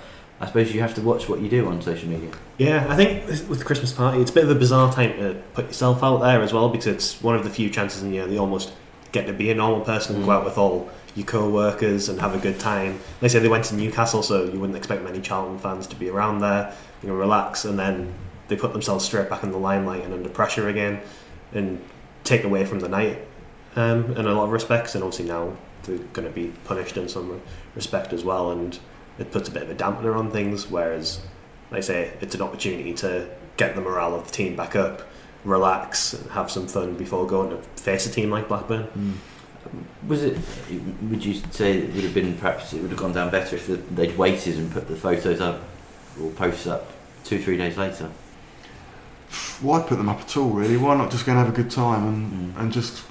I 0.45 0.47
suppose 0.47 0.73
you 0.75 0.81
have 0.81 0.93
to 0.93 1.01
watch 1.01 1.27
what 1.27 1.41
you 1.41 1.49
do 1.49 1.67
on 1.67 1.81
social 1.81 2.07
media. 2.07 2.29
Yeah, 2.59 2.85
I 2.87 2.95
think 2.95 3.27
with 3.49 3.57
the 3.59 3.65
Christmas 3.65 3.91
party, 3.91 4.21
it's 4.21 4.29
a 4.29 4.33
bit 4.33 4.43
of 4.43 4.51
a 4.51 4.55
bizarre 4.55 4.93
time 4.93 5.13
to 5.17 5.41
put 5.55 5.65
yourself 5.65 6.03
out 6.03 6.17
there 6.21 6.41
as 6.43 6.53
well 6.53 6.69
because 6.69 6.85
it's 6.85 7.19
one 7.23 7.35
of 7.35 7.43
the 7.43 7.49
few 7.49 7.69
chances 7.71 8.03
in 8.03 8.09
the 8.09 8.15
year 8.17 8.27
that 8.27 8.33
you 8.33 8.39
almost 8.39 8.71
get 9.11 9.25
to 9.25 9.33
be 9.33 9.49
a 9.49 9.55
normal 9.55 9.81
person 9.81 10.15
and 10.15 10.23
Mm. 10.23 10.27
go 10.27 10.31
out 10.33 10.45
with 10.45 10.57
all 10.57 10.87
your 11.15 11.25
co-workers 11.25 12.09
and 12.09 12.21
have 12.21 12.35
a 12.35 12.37
good 12.37 12.59
time. 12.59 12.99
They 13.21 13.27
say 13.27 13.39
they 13.39 13.47
went 13.47 13.65
to 13.65 13.75
Newcastle, 13.75 14.21
so 14.21 14.43
you 14.43 14.59
wouldn't 14.59 14.77
expect 14.77 15.03
many 15.03 15.19
Charlton 15.19 15.57
fans 15.57 15.87
to 15.87 15.95
be 15.95 16.09
around 16.09 16.39
there. 16.39 16.73
You 17.01 17.09
know, 17.09 17.15
relax, 17.15 17.65
and 17.65 17.79
then 17.79 18.13
they 18.47 18.55
put 18.55 18.71
themselves 18.71 19.03
straight 19.03 19.29
back 19.29 19.41
in 19.41 19.51
the 19.51 19.57
limelight 19.57 20.03
and 20.03 20.13
under 20.13 20.29
pressure 20.29 20.69
again, 20.69 20.99
and 21.53 21.81
take 22.23 22.43
away 22.43 22.65
from 22.65 22.81
the 22.81 22.89
night 22.89 23.17
um, 23.75 24.11
in 24.15 24.25
a 24.27 24.33
lot 24.33 24.43
of 24.43 24.51
respects. 24.51 24.93
And 24.93 25.03
obviously 25.03 25.25
now 25.25 25.53
they're 25.83 25.97
going 26.13 26.27
to 26.27 26.33
be 26.33 26.53
punished 26.65 26.97
in 26.97 27.09
some 27.09 27.41
respect 27.73 28.13
as 28.13 28.23
well, 28.23 28.51
and 28.51 28.77
it 29.19 29.31
puts 29.31 29.47
a 29.49 29.51
bit 29.51 29.63
of 29.63 29.69
a 29.69 29.75
dampener 29.75 30.15
on 30.17 30.31
things. 30.31 30.69
Whereas, 30.69 31.21
like 31.71 31.79
I 31.79 31.81
say, 31.81 32.13
it's 32.21 32.35
an 32.35 32.41
opportunity 32.41 32.93
to 32.95 33.27
get 33.57 33.75
the 33.75 33.81
morale 33.81 34.15
of 34.15 34.25
the 34.27 34.31
team 34.31 34.55
back 34.55 34.75
up, 34.75 35.01
relax, 35.43 36.13
and 36.13 36.29
have 36.31 36.51
some 36.51 36.67
fun 36.67 36.95
before 36.95 37.25
going 37.27 37.49
to 37.51 37.57
face 37.81 38.05
a 38.05 38.11
team 38.11 38.29
like 38.29 38.47
Blackburn. 38.47 39.19
Was 40.07 40.23
it? 40.23 40.37
Would 41.09 41.25
you 41.25 41.41
say 41.51 41.77
it 41.79 41.93
would 41.95 42.03
have 42.03 42.13
been 42.13 42.35
perhaps 42.37 42.71
it 42.73 42.81
would 42.81 42.91
have 42.91 42.99
gone 42.99 43.13
down 43.13 43.31
better 43.31 43.55
if 43.55 43.65
they'd 43.95 44.15
waited 44.17 44.57
and 44.57 44.71
put 44.71 44.87
the 44.87 44.95
photos 44.95 45.41
up 45.41 45.61
or 46.21 46.29
posts 46.31 46.67
up 46.67 46.91
two 47.23 47.41
three 47.41 47.57
days 47.57 47.75
later? 47.75 48.11
Why 49.61 49.81
put 49.81 49.97
them 49.97 50.07
up 50.09 50.21
at 50.21 50.37
all, 50.37 50.49
really? 50.49 50.77
Why 50.77 50.95
not 50.95 51.09
just 51.11 51.25
go 51.25 51.31
and 51.31 51.39
have 51.39 51.49
a 51.49 51.55
good 51.55 51.71
time 51.71 52.07
and, 52.07 52.53
Mm. 52.55 52.59
and 52.61 52.71
just, 52.71 53.03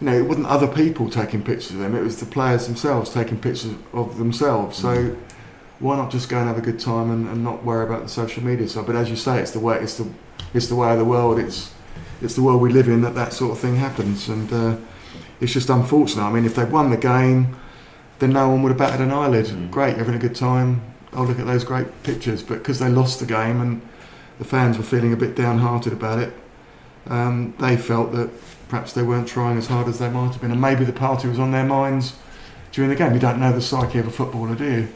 you 0.00 0.06
know, 0.06 0.16
it 0.16 0.26
wasn't 0.26 0.46
other 0.46 0.68
people 0.68 1.10
taking 1.10 1.42
pictures 1.42 1.72
of 1.72 1.78
them, 1.78 1.94
it 1.96 2.02
was 2.02 2.18
the 2.20 2.26
players 2.26 2.66
themselves 2.66 3.10
taking 3.12 3.38
pictures 3.38 3.72
of 3.92 4.16
themselves. 4.18 4.78
So 4.78 4.94
Mm. 4.94 5.16
Why 5.80 5.96
not 5.96 6.10
just 6.10 6.28
go 6.28 6.38
and 6.38 6.46
have 6.46 6.58
a 6.58 6.62
good 6.62 6.78
time 6.78 7.10
and, 7.10 7.26
and 7.28 7.42
not 7.42 7.64
worry 7.64 7.84
about 7.84 8.02
the 8.02 8.08
social 8.08 8.44
media 8.44 8.68
side? 8.68 8.86
But 8.86 8.96
as 8.96 9.08
you 9.08 9.16
say, 9.16 9.40
it's 9.40 9.50
the 9.50 9.58
way, 9.58 9.78
it's 9.80 9.96
the, 9.96 10.08
it's 10.54 10.68
the 10.68 10.76
way 10.76 10.92
of 10.92 10.98
the 10.98 11.04
world. 11.04 11.38
It's, 11.38 11.72
it's 12.20 12.34
the 12.34 12.42
world 12.42 12.60
we 12.60 12.70
live 12.70 12.86
in 12.86 13.00
that 13.00 13.14
that 13.14 13.32
sort 13.32 13.52
of 13.52 13.58
thing 13.58 13.76
happens, 13.76 14.28
and 14.28 14.52
uh, 14.52 14.76
it's 15.40 15.54
just 15.54 15.70
unfortunate. 15.70 16.22
I 16.22 16.30
mean, 16.30 16.44
if 16.44 16.54
they'd 16.54 16.70
won 16.70 16.90
the 16.90 16.98
game, 16.98 17.56
then 18.18 18.34
no 18.34 18.50
one 18.50 18.62
would 18.62 18.68
have 18.68 18.78
batted 18.78 19.00
an 19.00 19.10
eyelid. 19.10 19.46
Mm. 19.46 19.70
Great, 19.70 19.96
having 19.96 20.14
a 20.14 20.18
good 20.18 20.36
time. 20.36 20.82
Oh, 21.14 21.24
look 21.24 21.38
at 21.38 21.46
those 21.46 21.64
great 21.64 22.02
pictures. 22.02 22.42
But 22.42 22.58
because 22.58 22.78
they 22.78 22.90
lost 22.90 23.18
the 23.18 23.26
game 23.26 23.60
and 23.60 23.80
the 24.38 24.44
fans 24.44 24.76
were 24.76 24.84
feeling 24.84 25.14
a 25.14 25.16
bit 25.16 25.34
downhearted 25.34 25.94
about 25.94 26.18
it, 26.18 26.34
um, 27.06 27.54
they 27.58 27.78
felt 27.78 28.12
that 28.12 28.30
perhaps 28.68 28.92
they 28.92 29.02
weren't 29.02 29.26
trying 29.26 29.56
as 29.56 29.66
hard 29.68 29.88
as 29.88 29.98
they 29.98 30.10
might 30.10 30.32
have 30.32 30.42
been, 30.42 30.52
and 30.52 30.60
maybe 30.60 30.84
the 30.84 30.92
party 30.92 31.26
was 31.26 31.38
on 31.38 31.52
their 31.52 31.64
minds 31.64 32.16
during 32.72 32.90
the 32.90 32.96
game. 32.96 33.12
You 33.14 33.20
don't 33.20 33.40
know 33.40 33.52
the 33.52 33.60
psyche 33.60 33.98
of 33.98 34.06
a 34.06 34.10
footballer, 34.10 34.54
do 34.54 34.64
you? 34.64 34.88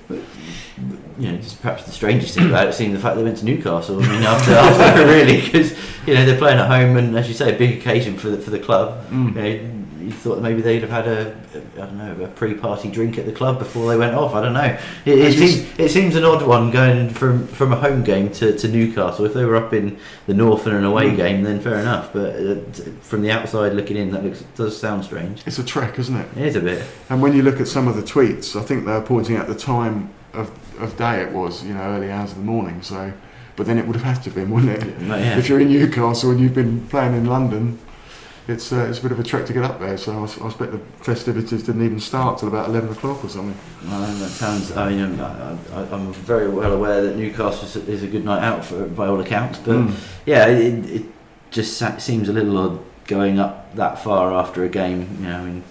You 1.18 1.32
know, 1.32 1.38
just 1.38 1.62
perhaps 1.62 1.84
the 1.84 1.92
strangest 1.92 2.34
thing 2.34 2.48
about 2.48 2.68
it 2.68 2.74
seemed 2.74 2.94
the 2.94 2.98
fact 2.98 3.16
they 3.16 3.22
went 3.22 3.38
to 3.38 3.44
Newcastle. 3.44 4.02
I 4.02 4.08
mean, 4.08 4.22
after, 4.22 4.52
after 4.52 5.06
really, 5.06 5.40
because 5.40 5.72
you 6.06 6.14
know 6.14 6.24
they're 6.24 6.38
playing 6.38 6.58
at 6.58 6.66
home, 6.66 6.96
and 6.96 7.16
as 7.16 7.28
you 7.28 7.34
say, 7.34 7.54
a 7.54 7.58
big 7.58 7.78
occasion 7.78 8.16
for 8.16 8.30
the 8.30 8.38
for 8.38 8.50
the 8.50 8.58
club. 8.58 9.08
Mm. 9.10 9.28
You 9.28 9.42
know, 9.42 9.83
you 10.04 10.12
thought 10.12 10.40
maybe 10.40 10.62
they'd 10.62 10.82
have 10.82 10.90
had 10.90 11.06
a, 11.08 11.36
a 11.54 11.82
I 11.82 11.86
don't 11.86 11.98
know 11.98 12.24
a 12.24 12.28
pre-party 12.28 12.90
drink 12.90 13.18
at 13.18 13.26
the 13.26 13.32
club 13.32 13.58
before 13.58 13.88
they 13.88 13.96
went 13.96 14.14
off. 14.14 14.34
I 14.34 14.42
don't 14.42 14.52
know. 14.54 14.78
It, 15.04 15.18
it 15.18 15.32
seems 15.38 15.78
it 15.78 15.90
seems 15.90 16.14
an 16.16 16.24
odd 16.24 16.46
one 16.46 16.70
going 16.70 17.08
from 17.10 17.46
from 17.48 17.72
a 17.72 17.76
home 17.76 18.04
game 18.04 18.30
to, 18.32 18.56
to 18.56 18.68
Newcastle. 18.68 19.24
If 19.24 19.34
they 19.34 19.44
were 19.44 19.56
up 19.56 19.72
in 19.72 19.98
the 20.26 20.34
north 20.34 20.66
and 20.66 20.76
an 20.76 20.84
away 20.84 21.10
Mm. 21.10 21.16
game, 21.16 21.42
then 21.42 21.60
fair 21.60 21.78
enough. 21.78 22.12
But 22.12 22.36
uh, 22.36 22.56
from 23.02 23.22
the 23.22 23.30
outside 23.30 23.72
looking 23.74 23.96
in, 23.96 24.10
that 24.12 24.24
looks 24.24 24.42
does 24.56 24.78
sound 24.78 25.04
strange. 25.04 25.42
It's 25.46 25.58
a 25.58 25.64
trek, 25.64 25.98
isn't 25.98 26.16
it? 26.16 26.28
It 26.36 26.46
is 26.46 26.56
a 26.56 26.60
bit. 26.60 26.84
And 27.10 27.20
when 27.22 27.32
you 27.34 27.42
look 27.42 27.60
at 27.60 27.68
some 27.68 27.88
of 27.88 27.96
the 27.96 28.02
tweets, 28.02 28.54
I 28.58 28.62
think 28.64 28.84
they 28.86 28.92
were 28.92 29.00
pointing 29.00 29.36
out 29.36 29.46
the 29.48 29.54
time 29.54 30.10
of, 30.32 30.50
of 30.80 30.96
day 30.96 31.20
it 31.22 31.32
was, 31.32 31.64
you 31.64 31.74
know, 31.74 31.80
early 31.80 32.10
hours 32.10 32.32
of 32.32 32.38
the 32.38 32.44
morning. 32.44 32.82
So, 32.82 33.12
but 33.56 33.66
then 33.66 33.78
it 33.78 33.86
would 33.86 33.94
have 33.94 34.04
had 34.04 34.16
to 34.24 34.30
have 34.30 34.34
been, 34.34 34.50
wouldn't 34.50 34.72
it? 34.82 35.08
But 35.08 35.20
yeah. 35.20 35.38
If 35.38 35.48
you're 35.48 35.60
in 35.60 35.68
Newcastle 35.68 36.30
and 36.32 36.40
you've 36.40 36.54
been 36.54 36.86
playing 36.88 37.14
in 37.14 37.26
London, 37.26 37.78
it's 38.46 38.72
uh, 38.72 38.86
it's 38.88 38.98
a 38.98 39.02
bit 39.02 39.12
of 39.12 39.18
a 39.20 39.22
trek 39.22 39.46
to 39.46 39.52
get 39.52 39.64
up 39.64 39.80
there. 39.80 39.96
So 39.96 40.18
I 40.20 40.24
expect 40.24 40.72
the 40.72 40.78
festivities 41.02 41.62
didn't 41.62 41.84
even 41.84 42.00
start 42.00 42.38
till 42.38 42.48
about 42.48 42.68
eleven 42.68 42.90
o'clock 42.90 43.24
or 43.24 43.28
something. 43.28 43.56
Well, 43.86 44.00
that 44.00 44.28
sounds. 44.30 44.72
I 44.76 44.90
mean, 44.90 45.00
I'm, 45.02 45.20
I, 45.20 45.56
I- 45.80 45.88
I'm 45.94 46.12
very 46.12 46.48
well 46.48 46.72
aware 46.72 47.02
that 47.02 47.16
Newcastle 47.16 47.64
is 47.64 47.76
a, 47.76 47.86
is 47.90 48.02
a 48.02 48.06
good 48.06 48.24
night 48.24 48.42
out 48.42 48.64
for 48.64 48.86
by 48.86 49.06
all 49.06 49.20
accounts, 49.20 49.58
but 49.58 49.76
Mm. 49.76 49.94
yeah, 50.26 50.46
it, 50.46 50.84
it 50.90 51.02
just 51.50 51.78
seems 52.02 52.28
a 52.28 52.32
little 52.32 52.56
odd 52.58 52.80
going 53.06 53.38
up 53.38 53.74
that 53.76 53.98
far 53.98 54.32
after 54.32 54.64
a 54.64 54.68
game. 54.68 55.08
You 55.20 55.26
know, 55.28 55.38
I 55.38 55.42
mean, 55.44 55.64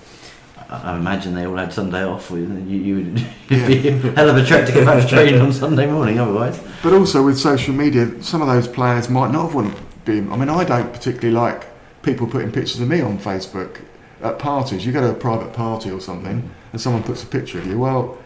I, 0.69 0.93
I 0.93 0.95
imagine 0.97 1.35
they 1.35 1.45
all 1.45 1.57
had 1.57 1.71
Sunday 1.73 2.03
off. 2.03 2.31
You, 2.31 2.39
you 2.39 2.95
would 2.95 3.25
it'd 3.49 3.67
be 3.67 3.87
a 3.89 4.11
hell 4.13 4.29
of 4.29 4.37
a 4.37 4.45
trek 4.45 4.65
to 4.67 4.71
get 4.71 4.85
back 4.85 5.01
to 5.03 5.07
training 5.07 5.41
on 5.41 5.51
Sunday 5.53 5.85
morning. 5.85 6.19
Otherwise, 6.19 6.59
But 6.81 6.93
also 6.93 7.23
with 7.23 7.37
social 7.37 7.73
media, 7.75 8.21
some 8.23 8.41
of 8.41 8.47
those 8.47 8.67
players 8.67 9.09
might 9.09 9.31
not 9.31 9.43
have 9.43 9.53
wanted 9.55 9.75
to 9.75 9.83
be. 10.05 10.17
I 10.31 10.35
mean, 10.37 10.49
I 10.49 10.63
don't 10.63 10.91
particularly 10.91 11.33
like 11.33 11.67
people 12.03 12.27
putting 12.27 12.51
pictures 12.51 12.79
of 12.79 12.87
me 12.87 13.01
on 13.01 13.17
Facebook 13.17 13.81
at 14.21 14.37
parties. 14.39 14.85
You 14.85 14.91
go 14.91 15.01
to 15.01 15.09
a 15.09 15.13
private 15.13 15.53
party 15.53 15.89
or 15.89 15.99
something, 15.99 16.49
and 16.71 16.81
someone 16.81 17.03
puts 17.03 17.23
a 17.23 17.25
picture 17.25 17.57
of 17.57 17.65
you. 17.65 17.79
Well, 17.79 18.17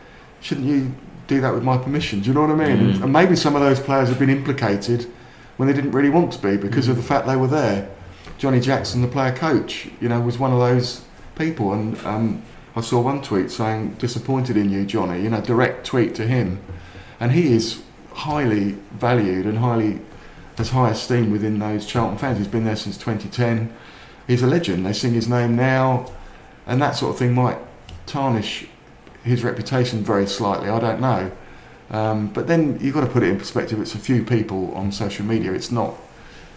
shouldn't 0.41 0.67
you 0.67 0.91
do 1.27 1.41
that 1.41 1.53
with 1.53 1.63
my 1.63 1.77
permission? 1.77 2.19
Do 2.21 2.27
you 2.27 2.33
know 2.33 2.41
what 2.41 2.51
I 2.51 2.55
mean? 2.67 2.93
Mm. 2.93 3.03
And 3.03 3.13
maybe 3.13 3.35
some 3.35 3.55
of 3.55 3.61
those 3.61 3.79
players 3.79 4.09
have 4.09 4.19
been 4.19 4.29
implicated 4.29 5.07
when 5.57 5.67
they 5.67 5.73
didn't 5.73 5.91
really 5.91 6.09
want 6.09 6.31
to 6.33 6.41
be 6.41 6.57
because 6.57 6.87
of 6.87 6.95
Mm. 6.95 7.01
the 7.01 7.05
fact 7.07 7.27
they 7.27 7.35
were 7.35 7.47
there. 7.47 7.89
Johnny 8.37 8.59
Jackson, 8.59 9.01
the 9.01 9.07
player 9.07 9.31
coach, 9.31 9.87
you 9.99 10.07
know, 10.09 10.19
was 10.21 10.37
one 10.37 10.51
of 10.53 10.59
those 10.59 11.01
people, 11.35 11.73
and 11.73 11.97
um, 12.05 12.41
I 12.75 12.81
saw 12.81 13.01
one 13.01 13.21
tweet 13.21 13.49
saying 13.49 13.95
disappointed 13.97 14.57
in 14.57 14.69
you, 14.69 14.85
Johnny. 14.85 15.21
You 15.23 15.29
know, 15.29 15.41
direct 15.41 15.85
tweet 15.85 16.13
to 16.15 16.27
him, 16.27 16.59
and 17.19 17.31
he 17.31 17.53
is 17.55 17.81
highly 18.13 18.75
valued 18.99 19.45
and 19.45 19.57
highly 19.57 19.99
has 20.57 20.69
high 20.69 20.91
esteem 20.91 21.31
within 21.31 21.59
those 21.59 21.85
Charlton 21.85 22.17
fans. 22.17 22.37
He's 22.37 22.47
been 22.47 22.65
there 22.65 22.75
since 22.75 22.97
2010. 22.97 23.73
He's 24.27 24.41
a 24.41 24.47
legend. 24.47 24.85
They 24.85 24.93
sing 24.93 25.13
his 25.13 25.27
name 25.27 25.55
now, 25.55 26.11
and 26.65 26.81
that 26.81 26.95
sort 26.95 27.13
of 27.13 27.19
thing 27.19 27.33
might 27.33 27.57
tarnish 28.05 28.67
his 29.23 29.43
reputation 29.43 30.03
very 30.03 30.27
slightly. 30.27 30.69
I 30.69 30.79
don't 30.79 30.99
know. 30.99 31.31
Um, 31.89 32.27
but 32.33 32.47
then 32.47 32.77
you've 32.81 32.93
got 32.93 33.01
to 33.01 33.07
put 33.07 33.23
it 33.23 33.29
in 33.29 33.37
perspective. 33.37 33.79
It's 33.79 33.95
a 33.95 33.99
few 33.99 34.23
people 34.23 34.73
on 34.73 34.91
social 34.91 35.25
media. 35.25 35.53
It's 35.53 35.71
not 35.71 35.95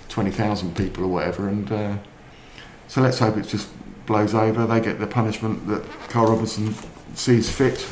20,000 0.09 0.77
people 0.77 1.05
or 1.05 1.09
whatever. 1.09 1.49
And 1.49 1.71
uh, 1.71 1.97
so 2.89 3.01
let's 3.01 3.19
hope 3.19 3.37
it 3.37 3.47
just 3.47 3.69
blows 4.07 4.35
over. 4.35 4.67
They 4.67 4.81
get 4.81 4.99
the 4.99 5.07
punishment 5.07 5.69
that 5.69 5.85
Karl 6.09 6.33
Robinson 6.33 6.75
sees 7.15 7.51
fit 7.51 7.89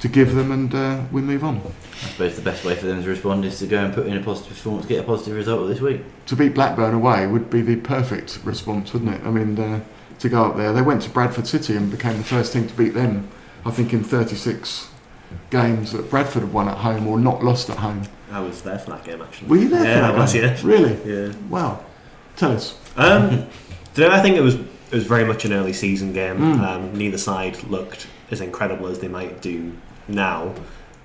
to 0.00 0.08
give 0.08 0.34
them, 0.34 0.50
and 0.50 0.74
uh, 0.74 1.02
we 1.12 1.20
move 1.20 1.44
on. 1.44 1.60
I 2.02 2.06
suppose 2.08 2.36
the 2.36 2.42
best 2.42 2.64
way 2.64 2.74
for 2.74 2.86
them 2.86 3.02
to 3.02 3.08
respond 3.08 3.44
is 3.44 3.58
to 3.58 3.66
go 3.66 3.84
and 3.84 3.94
put 3.94 4.06
in 4.06 4.16
a 4.16 4.22
positive 4.22 4.54
performance, 4.54 4.86
get 4.86 5.00
a 5.00 5.02
positive 5.02 5.36
result 5.36 5.68
this 5.68 5.80
week. 5.80 6.02
to 6.26 6.36
beat 6.36 6.54
Blackburn 6.54 6.94
away 6.94 7.26
would 7.26 7.50
be 7.50 7.60
the 7.60 7.76
perfect 7.76 8.40
response, 8.42 8.92
wouldn't 8.92 9.14
it? 9.14 9.20
I 9.24 9.30
mean, 9.30 9.58
uh, 9.58 9.80
to 10.20 10.28
go 10.28 10.44
up 10.44 10.56
there, 10.56 10.72
they 10.72 10.82
went 10.82 11.02
to 11.02 11.10
Bradford 11.10 11.46
City 11.46 11.76
and 11.76 11.90
became 11.90 12.16
the 12.16 12.24
first 12.24 12.52
team 12.52 12.66
to 12.66 12.74
beat 12.74 12.94
them. 12.94 13.28
I 13.64 13.70
think 13.70 13.92
in 13.92 14.02
36 14.02 14.88
games 15.50 15.92
that 15.92 16.08
Bradford 16.10 16.42
had 16.42 16.52
won 16.52 16.68
at 16.68 16.78
home 16.78 17.06
or 17.06 17.18
not 17.18 17.44
lost 17.44 17.68
at 17.68 17.78
home. 17.78 18.02
I 18.30 18.40
was 18.40 18.62
there 18.62 18.78
for 18.78 18.90
that 18.92 19.04
game 19.04 19.20
actually. 19.20 19.48
Were 19.48 19.56
you 19.56 19.68
there 19.68 19.84
yeah, 19.84 19.94
for 19.94 20.00
that? 20.00 20.14
I 20.14 20.18
was, 20.18 20.32
game? 20.32 20.42
yeah. 20.44 20.60
Really? 20.62 21.26
Yeah. 21.28 21.32
Wow. 21.48 21.84
Tell 22.36 22.52
us. 22.52 22.78
Um, 22.96 23.28
do 23.94 24.02
you 24.02 24.08
know, 24.08 24.14
I 24.14 24.20
think 24.20 24.36
it 24.36 24.40
was 24.40 24.54
it 24.54 24.96
was 24.96 25.06
very 25.06 25.24
much 25.24 25.44
an 25.44 25.52
early 25.52 25.72
season 25.72 26.12
game. 26.12 26.38
Mm. 26.38 26.60
Um, 26.60 26.98
neither 26.98 27.18
side 27.18 27.62
looked 27.64 28.06
as 28.30 28.40
incredible 28.40 28.86
as 28.86 28.98
they 28.98 29.08
might 29.08 29.40
do 29.40 29.72
now. 30.10 30.54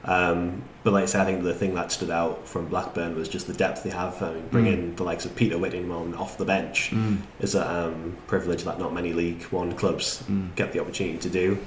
Um, 0.03 0.61
but 0.83 0.93
like 0.93 1.03
I 1.03 1.05
said, 1.07 1.21
I 1.21 1.25
think 1.25 1.43
the 1.43 1.53
thing 1.53 1.73
that 1.75 1.91
stood 1.91 2.11
out 2.11 2.47
from 2.47 2.67
Blackburn 2.67 3.15
was 3.15 3.27
just 3.27 3.47
the 3.47 3.53
depth 3.53 3.83
they 3.83 3.89
have. 3.89 4.21
I 4.21 4.33
mean, 4.33 4.47
bringing 4.51 4.95
the 4.95 5.03
likes 5.03 5.25
of 5.25 5.35
Peter 5.35 5.57
Whittingham 5.57 6.13
off 6.15 6.37
the 6.37 6.45
bench 6.45 6.91
Mm. 6.91 7.17
is 7.39 7.55
a 7.55 7.67
um, 7.87 8.15
privilege 8.27 8.63
that 8.65 8.77
not 8.77 8.93
many 8.93 9.13
League 9.13 9.41
One 9.45 9.73
clubs 9.73 10.23
Mm. 10.29 10.55
get 10.55 10.73
the 10.73 10.79
opportunity 10.79 11.17
to 11.17 11.29
do. 11.29 11.57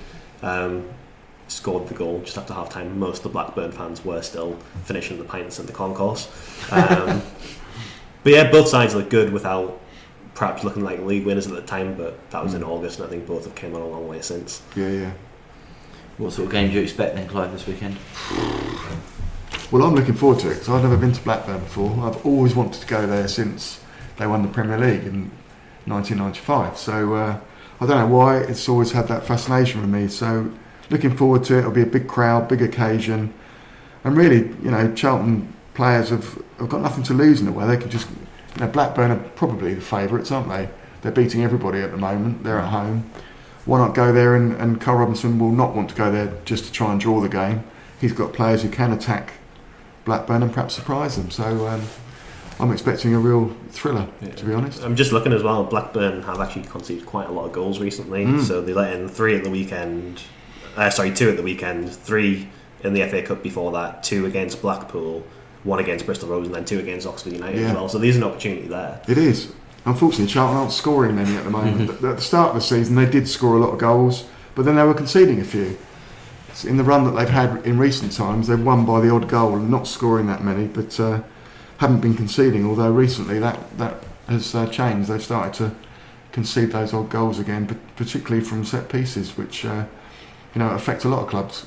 um, 0.43 0.85
scored 1.49 1.89
the 1.89 1.95
goal 1.95 2.21
just 2.25 2.37
after 2.39 2.53
half 2.53 2.69
time. 2.69 2.97
Most 2.99 3.19
of 3.19 3.23
the 3.25 3.29
Blackburn 3.31 3.73
fans 3.73 4.05
were 4.05 4.21
still 4.23 4.57
finishing 4.85 5.17
the 5.19 5.25
pints 5.25 5.59
in 5.59 5.65
the 5.67 5.73
concourse. 5.73 6.29
Um, 6.71 7.23
but 8.23 8.33
yeah, 8.35 8.51
both 8.53 8.69
sides 8.69 8.95
look 8.95 9.09
good 9.11 9.33
without 9.33 9.81
perhaps 10.35 10.63
looking 10.63 10.85
like 10.85 11.01
league 11.01 11.25
winners 11.27 11.47
at 11.49 11.55
the 11.55 11.63
time, 11.63 11.95
but 11.97 12.31
that 12.31 12.45
was 12.45 12.53
in 12.55 12.63
August, 12.63 13.01
and 13.01 13.09
I 13.09 13.11
think 13.11 13.27
both 13.27 13.45
have 13.47 13.55
came 13.57 13.75
on 13.75 13.81
a 13.81 13.89
long 13.89 14.07
way 14.07 14.21
since. 14.21 14.63
Yeah, 14.77 14.89
yeah. 14.91 15.11
What 16.19 16.33
sort 16.33 16.47
of 16.47 16.53
game 16.53 16.69
do 16.69 16.75
you 16.75 16.83
expect 16.83 17.15
then, 17.15 17.29
Clive, 17.29 17.53
this 17.53 17.67
weekend? 17.67 17.97
Well, 19.71 19.85
I'm 19.85 19.95
looking 19.95 20.15
forward 20.15 20.41
to 20.41 20.49
it 20.49 20.55
because 20.55 20.69
I've 20.69 20.83
never 20.83 20.97
been 20.97 21.13
to 21.13 21.23
Blackburn 21.23 21.61
before. 21.61 21.93
I've 22.05 22.27
always 22.27 22.57
wanted 22.57 22.81
to 22.81 22.87
go 22.89 23.07
there 23.07 23.29
since 23.29 23.81
they 24.17 24.27
won 24.27 24.43
the 24.43 24.49
Premier 24.49 24.79
League 24.79 25.05
in 25.05 25.31
1995. 25.87 26.77
So 26.77 27.15
uh, 27.15 27.41
I 27.81 27.87
don't 27.87 27.99
know 27.99 28.17
why 28.17 28.39
it's 28.39 28.69
always 28.69 28.91
had 28.91 29.07
that 29.09 29.27
fascination 29.27 29.81
with 29.81 29.91
me. 29.91 30.09
So 30.09 30.51
looking 30.91 31.17
forward 31.17 31.45
to 31.45 31.55
it. 31.55 31.59
It'll 31.61 31.71
be 31.71 31.83
a 31.83 31.87
big 31.87 32.09
crowd, 32.09 32.49
big 32.49 32.63
occasion, 32.63 33.33
and 34.03 34.17
really, 34.17 34.49
you 34.63 34.73
know, 34.73 34.93
Charlton 34.95 35.55
players 35.75 36.09
have, 36.09 36.43
have 36.59 36.69
got 36.69 36.81
nothing 36.81 37.05
to 37.05 37.15
lose 37.15 37.41
in 37.41 37.47
a 37.47 37.53
way. 37.53 37.65
They 37.69 37.77
can 37.77 37.91
just, 37.91 38.09
you 38.11 38.61
know, 38.61 38.67
Blackburn 38.67 39.13
are 39.13 39.19
probably 39.37 39.75
the 39.75 39.81
favourites, 39.81 40.33
aren't 40.33 40.49
they? 40.49 40.69
They're 41.03 41.13
beating 41.13 41.45
everybody 41.45 41.81
at 41.81 41.93
the 41.93 41.97
moment. 41.97 42.43
They're 42.43 42.59
at 42.59 42.71
home. 42.71 43.09
Why 43.69 43.79
not 43.79 43.95
go 43.95 44.13
there? 44.15 44.35
And, 44.35 44.55
and 44.55 44.81
Karl 44.81 44.97
Robinson 44.99 45.39
will 45.39 45.53
not 45.53 45.77
want 45.77 45.91
to 45.91 45.95
go 45.95 46.11
there 46.11 46.33
just 46.47 46.65
to 46.65 46.73
try 46.73 46.91
and 46.91 46.99
draw 46.99 47.21
the 47.21 47.29
game. 47.29 47.65
He's 48.01 48.15
got 48.15 48.33
players 48.33 48.63
who 48.63 48.71
can 48.71 48.93
attack 48.93 49.35
Blackburn 50.07 50.43
and 50.43 50.51
perhaps 50.51 50.75
surprise 50.75 51.17
them. 51.17 51.31
So 51.31 51.67
um, 51.67 51.83
I'm 52.59 52.73
expecting 52.73 53.13
a 53.15 53.19
real 53.19 53.55
thriller, 53.69 54.09
Yeah. 54.23 54.31
to 54.31 54.45
be 54.47 54.55
honest. 54.55 54.83
I'm 54.83 54.97
just 54.97 55.13
looking 55.13 55.35
as 55.35 55.43
well. 55.43 55.65
Blackburn 55.65 56.23
have 56.23 56.41
actually 56.41 56.63
conceded 56.63 57.05
quite 57.05 57.29
a 57.29 57.33
lot 57.33 57.45
of 57.45 57.53
goals 57.53 57.79
recently. 57.79 58.25
Mm. 58.25 58.43
So 58.43 58.63
they 58.63 58.73
let 58.73 58.95
in 58.95 59.07
three 59.07 59.37
at 59.37 59.45
the 59.45 59.51
weekend. 59.51 60.23
Uh, 60.75 60.89
sorry, 60.89 61.13
two 61.13 61.29
at 61.29 61.37
the 61.37 61.43
weekend. 61.43 61.93
Three 61.93 62.49
in 62.85 62.95
the 62.95 63.07
FA 63.07 63.21
Cup 63.21 63.43
before 63.43 63.71
that. 63.73 64.03
Two 64.03 64.25
against 64.25 64.63
Blackpool. 64.63 65.23
One 65.65 65.79
against 65.81 66.07
Bristol 66.07 66.31
Rovers, 66.31 66.47
and 66.47 66.55
then 66.55 66.65
two 66.65 66.79
against 66.79 67.07
Oxford 67.07 67.35
United 67.35 67.61
Yeah. 67.61 67.69
as 67.69 67.75
well. 67.75 67.89
So 67.91 67.99
there's 67.99 68.17
an 68.17 68.23
opportunity 68.25 68.67
there. 68.69 69.03
It 69.09 69.19
is. 69.19 69.53
Unfortunately, 69.89 70.27
Charlton 70.27 70.57
aren't 70.59 70.73
scoring 70.73 71.17
many 71.17 71.35
at 71.37 71.45
the 71.45 71.51
moment. 71.51 71.91
At 71.91 72.01
the 72.01 72.21
start 72.21 72.51
of 72.51 72.55
the 72.57 72.61
season, 72.61 72.95
they 72.95 73.09
did 73.09 73.27
score 73.27 73.57
a 73.57 73.59
lot 73.59 73.73
of 73.73 73.79
goals, 73.79 74.29
but 74.55 74.65
then 74.65 74.77
they 74.77 74.83
were 74.83 74.95
conceding 74.95 75.41
a 75.41 75.45
few. 75.45 75.79
In 76.65 76.77
the 76.77 76.85
run 76.85 77.05
that 77.05 77.13
they've 77.13 77.29
had 77.29 77.65
in 77.65 77.79
recent 77.79 78.13
times, 78.13 78.49
they've 78.49 78.63
won 78.63 78.85
by 78.85 79.01
the 79.01 79.11
odd 79.11 79.29
goal 79.29 79.55
and 79.55 79.71
not 79.71 79.87
scoring 79.87 80.27
that 80.27 80.43
many, 80.43 80.67
but 80.67 80.99
uh, 80.99 81.23
haven't 81.79 82.01
been 82.01 82.15
conceding. 82.15 82.67
Although 82.67 82.93
recently 82.93 83.39
that 83.39 83.79
that 83.79 84.03
has 84.29 84.55
uh, 84.55 84.67
changed. 84.67 85.09
They've 85.09 85.23
started 85.23 85.55
to 85.55 85.75
concede 86.33 86.73
those 86.73 86.93
odd 86.93 87.09
goals 87.09 87.39
again, 87.39 87.65
but 87.65 87.79
particularly 87.97 88.45
from 88.45 88.65
set 88.65 88.89
pieces, 88.89 89.37
which 89.37 89.65
uh, 89.65 89.87
you 90.55 90.59
know 90.59 90.71
affect 90.71 91.05
a 91.05 91.09
lot 91.09 91.23
of 91.23 91.29
clubs. 91.29 91.67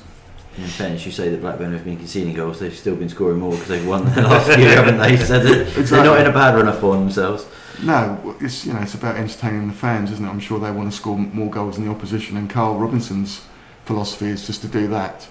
In 0.58 0.64
fairness, 0.64 1.06
you 1.06 1.12
say 1.12 1.30
that 1.30 1.40
Blackburn 1.40 1.72
have 1.72 1.84
been 1.84 1.96
conceding 1.96 2.34
goals, 2.34 2.60
they've 2.60 2.76
still 2.76 2.94
been 2.94 3.08
scoring 3.08 3.38
more 3.38 3.52
because 3.52 3.68
they've 3.68 3.86
won 3.86 4.04
the 4.14 4.22
last 4.22 4.52
few, 4.54 4.66
haven't 4.66 4.98
they? 4.98 5.16
So 5.16 5.40
they're, 5.40 5.64
they're 5.64 6.04
not 6.04 6.20
in 6.20 6.26
a 6.26 6.32
bad 6.32 6.54
run 6.54 6.68
of 6.68 6.78
form 6.78 7.00
themselves. 7.00 7.46
No, 7.82 8.36
it's 8.40 8.64
you 8.64 8.72
know 8.72 8.80
it's 8.80 8.94
about 8.94 9.16
entertaining 9.16 9.66
the 9.68 9.74
fans, 9.74 10.10
isn't 10.12 10.24
it? 10.24 10.28
I'm 10.28 10.40
sure 10.40 10.58
they 10.60 10.70
want 10.70 10.90
to 10.90 10.96
score 10.96 11.18
more 11.18 11.50
goals 11.50 11.76
than 11.76 11.84
the 11.84 11.90
opposition, 11.90 12.36
and 12.36 12.48
Karl 12.48 12.78
Robinson's 12.78 13.44
philosophy 13.84 14.26
is 14.26 14.46
just 14.46 14.62
to 14.62 14.68
do 14.68 14.86
that, 14.88 15.26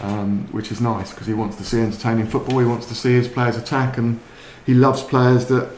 um, 0.00 0.48
which 0.52 0.72
is 0.72 0.80
nice 0.80 1.10
because 1.10 1.26
he 1.26 1.34
wants 1.34 1.56
to 1.56 1.64
see 1.64 1.80
entertaining 1.80 2.26
football. 2.26 2.58
He 2.60 2.66
wants 2.66 2.86
to 2.86 2.94
see 2.94 3.12
his 3.12 3.28
players 3.28 3.56
attack, 3.56 3.98
and 3.98 4.20
he 4.64 4.72
loves 4.74 5.02
players 5.02 5.46
that 5.46 5.70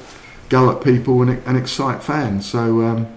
go 0.49 0.71
at 0.71 0.85
people 0.85 1.21
and, 1.23 1.43
and 1.47 1.57
excite 1.57 2.03
fans. 2.03 2.49
So 2.49 2.83
um, 2.83 3.09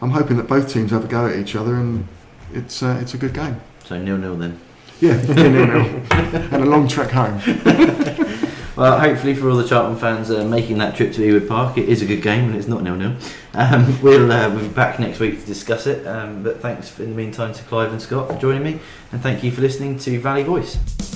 I'm 0.00 0.10
hoping 0.10 0.36
that 0.36 0.46
both 0.46 0.72
teams 0.72 0.92
have 0.92 1.04
a 1.04 1.08
go 1.08 1.26
at 1.26 1.36
each 1.36 1.56
other, 1.56 1.74
and 1.74 2.06
it's 2.52 2.82
uh, 2.82 2.98
it's 3.02 3.14
a 3.14 3.18
good 3.18 3.34
game. 3.34 3.60
So 3.84 3.98
nil 3.98 4.18
nil 4.18 4.36
then. 4.36 4.60
Yeah, 5.00 5.20
nil-nil. 5.34 6.02
and 6.10 6.54
a 6.54 6.64
long 6.64 6.88
trek 6.88 7.10
home. 7.10 7.38
Well, 8.76 9.00
hopefully 9.00 9.34
for 9.34 9.48
all 9.48 9.56
the 9.56 9.66
Charlton 9.66 9.96
fans 9.96 10.30
uh, 10.30 10.44
making 10.44 10.76
that 10.78 10.94
trip 10.94 11.14
to 11.14 11.22
Ewood 11.22 11.48
Park, 11.48 11.78
it 11.78 11.88
is 11.88 12.02
a 12.02 12.06
good 12.06 12.20
game 12.20 12.44
and 12.44 12.56
it's 12.56 12.68
not 12.68 12.82
nil 12.82 12.94
nil. 12.94 13.16
Um, 13.54 14.00
we'll, 14.02 14.30
uh, 14.30 14.50
be 14.54 14.68
back 14.68 15.00
next 15.00 15.18
week 15.18 15.40
to 15.40 15.46
discuss 15.46 15.86
it. 15.86 16.06
Um, 16.06 16.42
but 16.42 16.60
thanks 16.60 16.98
in 17.00 17.08
the 17.08 17.16
meantime 17.16 17.54
to 17.54 17.62
Clive 17.62 17.90
and 17.90 18.02
Scott 18.02 18.28
for 18.28 18.38
joining 18.38 18.62
me, 18.62 18.78
and 19.12 19.22
thank 19.22 19.42
you 19.42 19.50
for 19.50 19.62
listening 19.62 19.98
to 20.00 20.20
Valley 20.20 20.42
Voice. 20.42 21.15